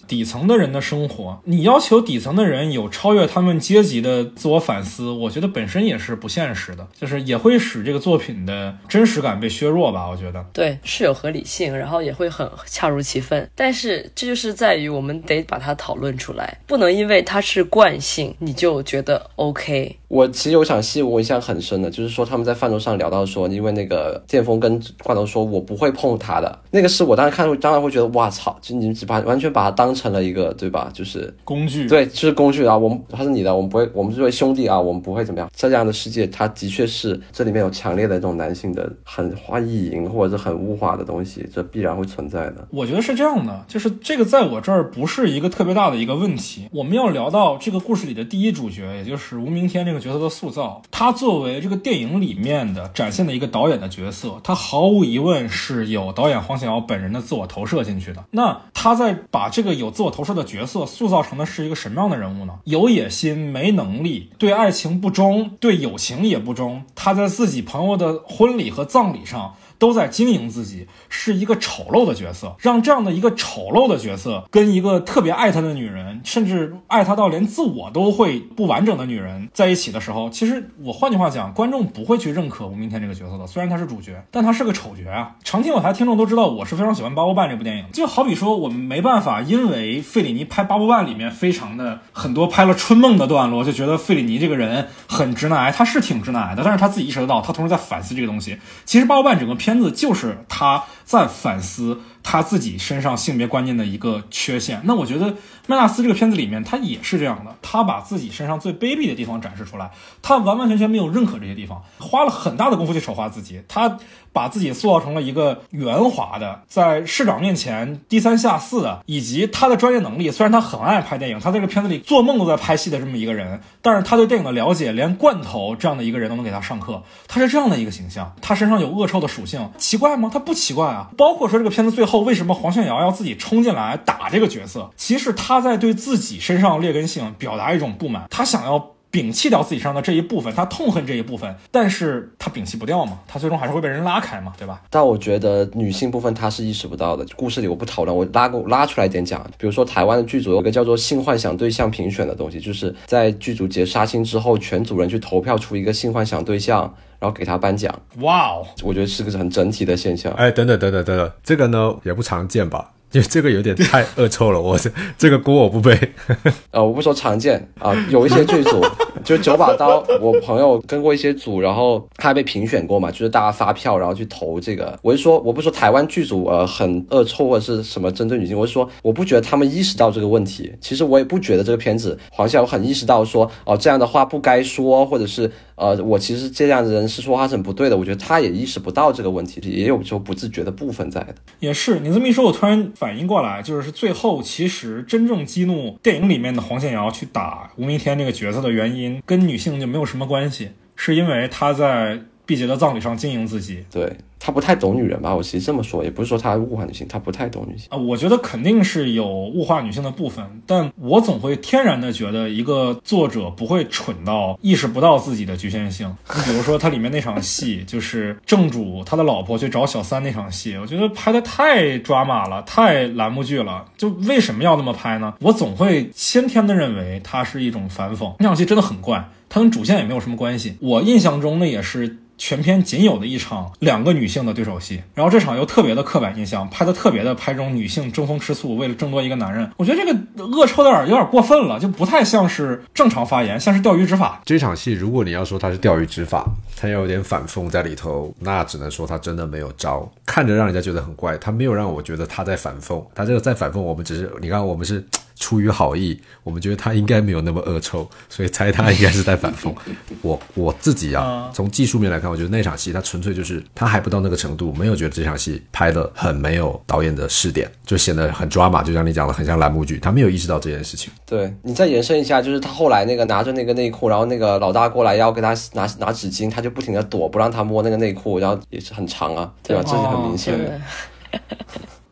[0.07, 1.41] 底层的人的生活。
[1.45, 10.09] 你要求底层的人有超越他们阶级的自我反思，我觉得本身也是不现实的，就是也会使这个作品的真实感被削弱吧。
[10.09, 13.51] 我觉得对是有合理性，然后也会很恰如其分。
[13.57, 19.97] 但是这就是在于我们得把它讨论出来，不能因为它是惯性你就觉得 OK。
[20.07, 26.92] 我其实有场戏我印象很深的，就是说他们在饭桌上聊到说，因为那个剑锋跟罐头说，我不会碰他的那个。
[26.93, 30.91] 是我当时看，当然会觉得哇操，就你只把完全把它当成了一个对吧？
[30.93, 31.89] 就是工具。
[31.89, 32.77] 对，就是工具啊。
[32.77, 35.51] 我们他是你的，我们不会，我们作为兄弟啊，我们不会怎么样。
[35.55, 42.69] 在这样的世界，它的确是这里面有强烈的这种男性的很花意淫或者是很物化的东西，这必然会存在的。
[42.71, 46.69] 我觉得是这样的，就是这个在我这儿不是一个特别大的一个问题。
[46.73, 58.25] 我们要聊到这个故事里的第一主角，也就是吴明天这个角色的塑造，他作为这个电影里面的展现的一个导演的角色，他毫无疑问是有导演黄显尧本人的自我投射进去的。
[58.33, 62.59] 那他在把这个有自我投射的角色塑造成的是一个什么样的人物呢？
[62.65, 66.85] 有野心，没能力，对爱情不忠，对友情也不忠。
[66.95, 69.55] 他在自己朋友的婚礼和葬礼上。
[69.83, 83.45] 都在经营自己，是一个丑陋的角色，让这样的一个丑陋的角色跟一个特别爱他的女人，甚至爱他到连自我都会不完整的女人在一起的时候，其实我换句话讲，观众不会去认可吴明天这个角色的。
[83.45, 85.35] 虽然他是主角，但他是个丑角啊！
[85.43, 87.87] 常听我台听众都知道，我是非常喜欢《八部半》这部电影。
[87.93, 98.57] 就好比说，我们没办法，因为费里尼拍《八部半》里面非常的很多拍了春梦的段落，就觉得费里尼这个人很直男癌，他是挺直男癌的，但是他自己意识得到，他同时在反思这个东西。
[98.85, 99.72] 其实《八部半》整个片。
[99.73, 104.81] 片子就是他在反思他自己身上性别观念的一个缺陷。
[104.85, 105.35] 那我觉得
[105.67, 109.91] 麦纳斯这个片子里面他也是这样的，他把自己身上最卑鄙的地方展示出来，
[110.21, 113.99] 他完完全全没有认可这些地方，花了很大的功夫去丑化自己，他。
[114.35, 120.31] 把自己塑造成了一个圆滑的，在市长面前低三下四的，以及他的专业能力。
[120.31, 127.03] 虽然他很爱拍电影，他在这个片子里做梦都在拍戏的这么一个人，但是他对电影的了解，连罐头这样的一个人都能给他上课。
[127.29, 130.31] 他是这样的一个形象，他身上有恶臭的属性，奇怪吗？
[130.33, 131.11] 他不奇怪啊。
[131.19, 138.93] 包括说这个片子最后为什么黄炫瑶要自己冲进来打这个角色，其实他在对自己身上劣根性表达一种不满，他想要。
[139.13, 144.81] 摒弃掉自己身上的这一部分，他痛恨这一部分，但是他摒弃不掉嘛，他最终还是会被人拉开嘛，对吧？
[144.89, 147.23] 但我觉得女性部分他是意识不到的。
[147.37, 156.81] 故事里我不讨论，我拉个拉出来一点讲，比如说台湾的剧组有个叫做性幻想对象评选的东西，就是在剧组结杀青之后，全组人去投票出一个性幻想对象，
[157.19, 157.95] 然后给他颁奖。
[158.21, 160.33] 哇哦，我觉得是个很整体的现象。
[160.33, 162.91] 哎，等等等等等等，这个呢也不常见吧？
[163.13, 165.99] 因为这个有点太恶臭了，我这这个锅我不背。
[166.73, 168.83] 呃，我不说常见啊，有一些剧组，
[169.23, 174.99] 就九把刀，我朋友跟过一些组，然后他还被评选过嘛，就是大家发票然后去投这个。
[175.03, 180.73] 我是说，我不说台湾剧组呃很恶臭或者是什么针对女性，我是说我不觉得他们意识到这个问题。
[180.81, 185.51] 其实我也不觉得这个片子黄晓很意识到说哦这样的话不该说，或者是。
[185.75, 191.35] 呃，我其实这样的人是说话是很不对的，我觉得他也意识不到这个问题，也有说不自觉的部分在的。
[191.59, 203.85] 也是你这么一说，我突然反应过来，就是最后其实真正激怒电影里面的黄建瑶去打吴明天这个角色的原因，跟女性就没有什么关系，是因为她在毕节的葬礼上经营自己。
[203.91, 204.13] 对。
[204.45, 205.33] 他不太懂女人吧？
[205.33, 207.97] 我其实这么说，也不是说他物化女性，他不太懂女性啊。
[207.97, 216.13] 我觉得肯定是有物化女性的部分，但我总会天然的觉得一个作者不会蠢到意识不到自己的局限性。
[216.35, 223.85] 你比如说，他里面那场戏， 就是正主他的老婆去找小三那场戏，我觉得拍的太抓马了，太栏目剧了。
[223.97, 225.35] 就为什么要那么拍呢？
[225.39, 228.35] 我总会先天的认为它是一种反讽。
[228.41, 230.75] 那场戏真的很怪，它跟主线也没有什么关系。
[230.81, 232.19] 我印象中那也是。
[232.45, 244.43] 全片仅有的一场两个女性的对手戏，然后这场又特别的刻板印象，拍的特别的拍这种女性争风吃醋，为了争夺一个男人，我觉得这个恶臭有点有点过分了，就不太像是正常发言，像是钓鱼执法。
[244.45, 246.45] 这场戏，如果你要说它是钓鱼执法，
[246.77, 255.07] 它有点反讽在里头，那只能说他真的没有招，看着让人家觉得很怪，他没有让我觉得他在反讽，他这个在反讽我们只是，你看我们是。
[255.43, 259.75] 出于好意，我们觉得他应该没有那么恶臭，所以猜他应该是在反讽。
[260.23, 269.99] 我我自己啊，从技术面来看，我觉得那场戏他纯粹就是他还不到那个程度，没有觉得这场戏拍的很没有导演的试点，就显得很抓马，就像你讲的，很像栏目剧。
[269.99, 271.13] 他没有意识到这件事情。
[271.27, 279.83] 对你再延伸一下，就是他后来那个拿着那个内裤，然后那个老大过来要给他拿拿纸巾，他就不停的躲，不让他摸那个内裤，然后也是很长啊，对吧？
[279.85, 280.81] 这是很明显的。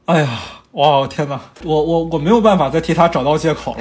[0.07, 0.41] 哎呀。
[0.73, 3.81] 哇天哪，我我我没有办法再替他找到借口了。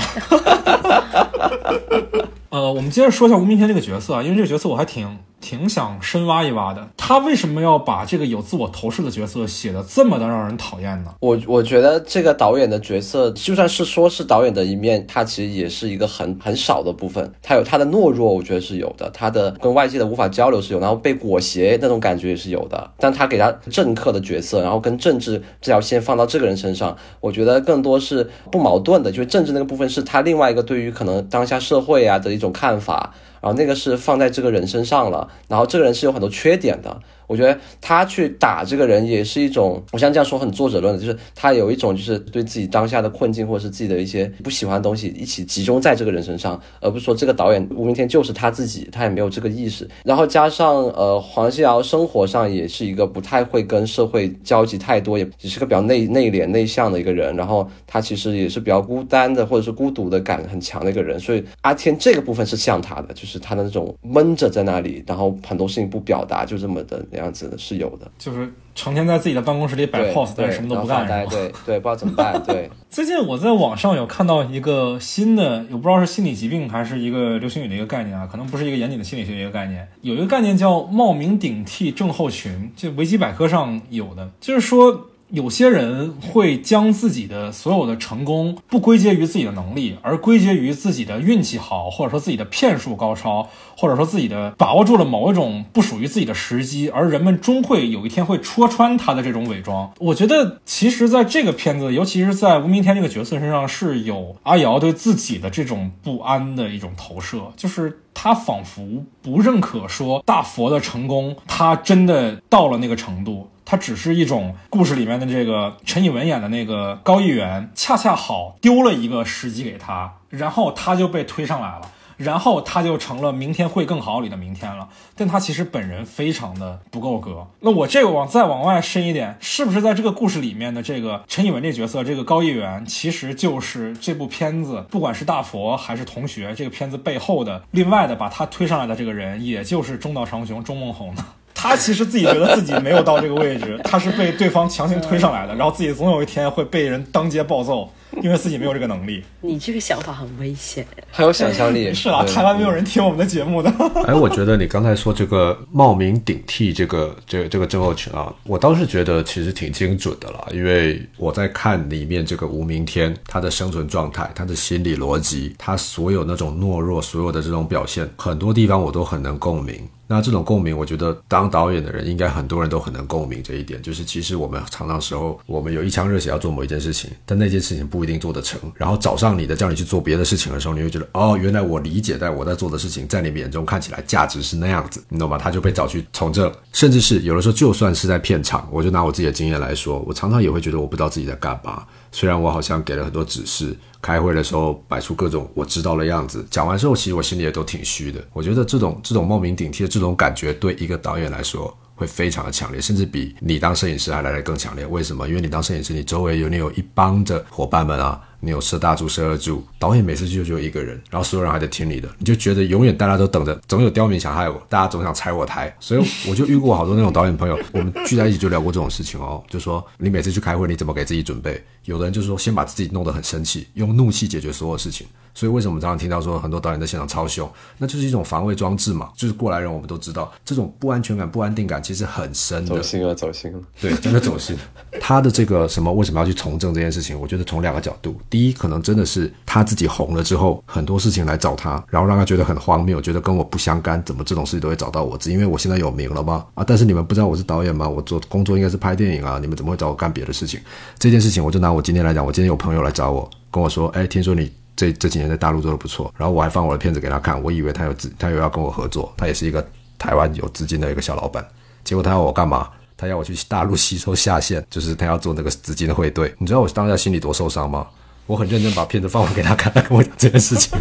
[2.50, 5.18] 呃，我们接着说一下吴明天这个角色啊，因为这个角色我还挺。
[5.42, 11.14] 挺想深挖一挖的，他为什么要把这个有自我投射的角色写的这么的让人讨厌呢？
[11.20, 17.32] 我我觉得这个导演的角色，就算是说是导演的一面，他其实也是一个很很少的部分。
[17.42, 22.92] 他有他的懦弱，我觉得是有的；他的跟外界的无法交流是有，然后被裹挟那种感觉也是有的。
[22.98, 33.14] 但他给他政客的角色，然后跟政治这条线放到这个人身上，我觉得更多是不矛盾的，就是政治那个部分是他另外一个对于可能当下社会啊的一种看法。
[33.42, 37.02] 然后那个是放在这个人身上了，然后这个人是有很多缺点的。
[37.30, 49.88] 我觉得他去打这个人也是一种，我像这样说很作者论的，就是他有一种就是对自己当下的困境或者是自己的一些不喜欢的东西一起集中在这个人身上，而不是说这个导演吴明天就是他自己，他也没有这个意识。
[50.04, 57.36] 然后加上呃黄西尧生活上也是一个不太会跟社会交集太多，也只是个比较内内敛内向的一个人。
[57.36, 68.10] 然后他其实也是比较孤单的或者是孤独的感很强的一个人，所以阿天这个部分是像他的，就是他的那种闷着在那里，然后很多事情不表达，就这么的样子的是有的。
[68.18, 71.06] 就是成天在自己的办公室里摆 pose，但，是什么都不干？
[71.28, 72.70] 对对，不知道怎么办，对。
[72.90, 79.88] 最近我在网上有看到一个新的，我不知道是心理疾病还是一个流行语的一个概念啊，可能不是一个严谨的心理学的一个概念。
[80.02, 85.09] 有一个概念叫冒名顶替症候群，就维基百科上有的，就是说。
[85.32, 99.92] 有些人会将自己的所有的成功不归结于自己的能力，而归结于自己的运气好，或者说自己的骗术高超，或者说自己的把握住了某一种不属于自己的时机，而人们终会有一天会戳穿他的这种伪装。
[100.00, 113.48] 我觉得，其实在这个片子，尤其是在吴明天这个角色身上，是有阿瑶对自己的这种不安的一种投射，就是他仿佛不认可说大佛的成功，他真的到了那个程度。
[113.70, 121.82] 他只是一种故事里面的这个陈以文演的那个高议员，恰恰好丢了一个时机给他，然后他就被推上来了，
[122.18, 124.90] 然后他就成了明天会更好里的明天了。
[125.16, 127.46] 但他其实本人非常的不够格。
[127.60, 141.24] 那我这个往再往外深一点，是不是在这个故事里面的这个陈以文这角色，这个高议员，其实就是这部片子，不管是大佛还是同学，这个片子背后的另外的把他推上来的这个人，也就是中岛长雄、钟孟宏呢？
[141.62, 147.92] 他其实自己觉得自己没有到这个位置，他是被对方强行推上来的， 然后自己总有一天会被人当街暴揍，
[148.24, 149.22] 因为自己没有这个能力。
[149.42, 150.88] 你这个想法很危险。
[151.12, 151.92] 很有想象力。
[151.94, 153.70] 是啊，对台湾没有人听我们的节目的。
[154.08, 169.76] 哎，我觉得你刚才说这个冒名顶替这个这个、这个症候群啊，我倒是觉得其实挺精准的了，因为我在看里面这个吴明天他的生存状态、他的心理逻辑、他所有那种懦弱、所有的这种表现，很多地方我都很能共鸣。
[170.12, 185.38] 那这种共鸣，我觉得当导演的人应该很多人都很能共鸣这一点，就是其实我们常常时候我们有一腔热血要做某一件事情，但那件事情不一定做得成，然后找上你的叫你去做别的事情的时候，你会觉得哦，原来我理解在我在做的事情，在你们眼中看起来价值是那样子，你懂吗？
[185.38, 193.76] 他就被找去从政，甚至是有的时候就算是在片场，我就拿我自己的经验来说，我常常也会觉得我不知道自己在干嘛，虽然我好像给了很多指示。
[194.02, 198.26] 开会的时候摆出各种我知道的样子，讲完之后，其实我心里也都挺虚的。
[198.32, 204.88] 我觉得这种这种冒名顶替的这种感觉，对一个导演来说会非常的强烈，甚至比你当摄影师还来得更强烈。
[204.88, 205.28] 为什么？
[205.28, 215.76] 因为你当摄影师，你周围有你有一帮的伙伴们啊，你有摄大柱、摄二柱，导演每次去就只有一个人，然后所有人还得听你的，你就觉得永远大家都等着，总有刁民想害我，大家总想拆我台。
[215.78, 221.62] 所以我就遇过好多那种导演朋友，我们聚在一起就聊过这种事情哦，就说你每次去开会，你怎么给自己准备？
[221.86, 225.08] 有的人就是说先把自己弄得很生气，用怒气解决所有事情。
[225.32, 229.10] 所以为什么我们常常听到说很多导演在现场超凶，那就是一种防卫装置嘛。
[229.16, 232.82] 就是过来人我们都知道，这种不安全感、不安定感其实很深的走。
[232.82, 233.60] 心了，走心了。
[233.80, 234.58] 对，真的走心。
[235.00, 245.18] 他的这个什么为什么要去从政这件事情，我觉得从两个角度，第一，可能真的是他自己红了之后，很多事情来找他，然后让他觉得很荒谬，觉得跟我不相干，怎么这种事情都会找到我？
[245.18, 246.46] 只因为我现在有名了吗？
[246.56, 247.88] 啊，但是你们不知道我是导演吗？
[247.88, 250.60] 我做工作应该是拍电影啊，你们怎么会找我干别的事情？
[250.98, 254.52] 这件事情，我就拿我我今天来讲，我今天有朋友来找我，跟我说，哎，听说你。
[254.76, 259.66] 这这几年在大陆做的不错，然后我还放我的片子给他看，我以为他有资，他有要跟我合作，他也是一个
[259.98, 261.46] 台湾有资金的一个小老板，
[261.84, 262.70] 结果他要我干嘛？
[262.96, 266.34] 他要我去大陆吸收下线，就是他要做那个资金的汇兑。
[266.38, 267.88] 你知道我当下心里多受伤吗？
[268.26, 270.78] 我很认真把片子放我给他看，他 跟我讲这件事情，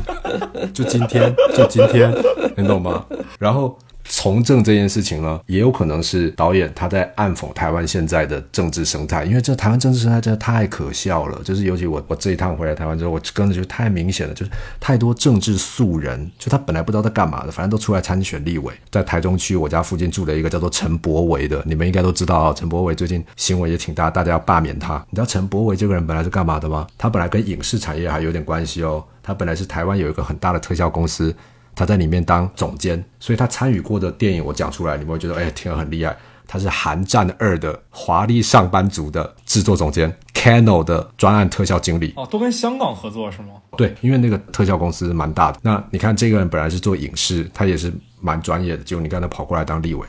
[0.73, 2.13] 就今天，就今天，
[2.57, 3.05] 你懂吗？
[3.39, 3.77] 然后。
[4.09, 11.41] 从政这件事情呢，也有可能是导演他在暗讽台湾现在的政治生态，因为这台湾政治生态真的太可笑了。
[11.45, 14.51] 就是尤其我我这一趟回来台湾之后，我跟着觉得太明显了，就是
[14.81, 18.73] 太多政治素人，就他本来不知道在干嘛的，反正都出来参选立委。
[18.91, 22.55] 在台中区我家附近住了一个叫做陈柏维的，你们应该都知道啊。
[22.57, 24.95] 陈柏维最近新闻也挺大，大家要罢免他。
[25.11, 26.87] 你知道陈柏维这个人本来是干嘛的吗？
[26.97, 29.05] 他本来跟影视产业还有点关系哦。
[29.23, 31.35] 他本来是台湾有一个很大的特效公司。
[31.79, 36.17] 他在里面当总监，所以他参与过的电影我讲出来，你们会觉得哎，天啊，很厉害。
[36.51, 42.15] 他是《寒战二》的华丽上班族的制作总监，Canon 的专案特效经理。
[42.17, 43.49] 哦，都跟香港合作是吗？
[43.77, 45.61] 对，因为那个特效公司蛮大的。
[45.63, 50.07] 那你看这个人本来是做影视，他也是蛮专业的，结果你看他跑过来当立委。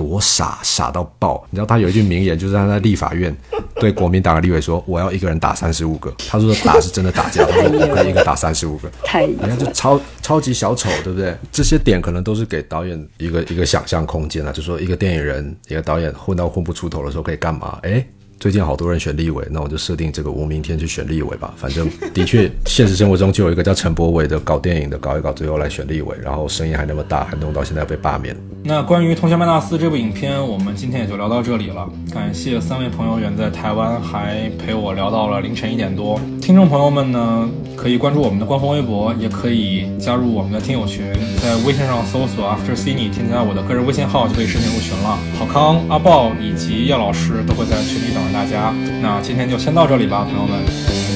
[0.00, 1.46] 多傻，傻到爆。
[1.50, 3.36] 你知道他有一句名言，就是他在立法院
[3.74, 8.90] 对国民党的立委说：“我要一个人打三十五个。”他说打是真的打架，他说我可以一个打三十五个。
[9.04, 11.36] 太你看，就超超级小丑，对不对？
[11.52, 17.78] 这些点可能都是给导演一个一个想象空间啊，就说一个电影人、一个导演混到混不出头的时候可以干嘛？
[17.82, 18.02] 哎。
[18.40, 21.52] 最近好多人选立委，那我就设定这个无名天去选立委吧。
[21.58, 28.34] 反正的确，现实生活中就有一个叫陈柏伟的搞电影的，搞一搞最后来选立委，然后声音还那么大，还弄到现在被罢免。
[28.64, 31.86] 那关于《同学麦纳斯》这部影片，我们今天也就聊到这里了。
[32.14, 36.18] 感谢三位朋友远在台湾，还陪我聊到了凌晨一点多。
[36.40, 41.04] 听众朋友们呢，可以关注我们的官方微博，也可以加入我们的听友群，
[41.42, 45.18] 在微信上搜索 After Cine，添加我的个人微信号就可以申请入群了。
[45.38, 48.72] 郝康、阿豹以及叶老师都会在群里等大家。
[49.02, 50.58] 那今天就先到这里吧，朋友们，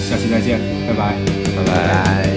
[0.09, 1.15] 下期再见，拜拜，
[1.57, 2.34] 拜拜。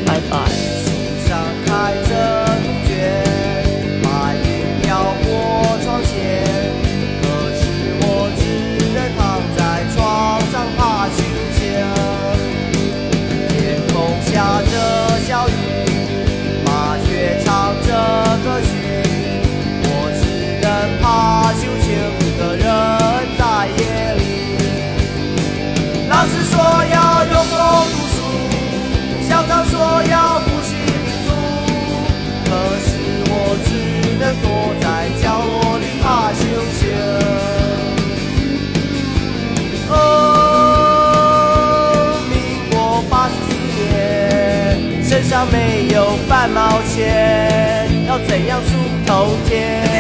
[46.28, 48.72] 半毛钱，要怎样出
[49.06, 49.97] 头天？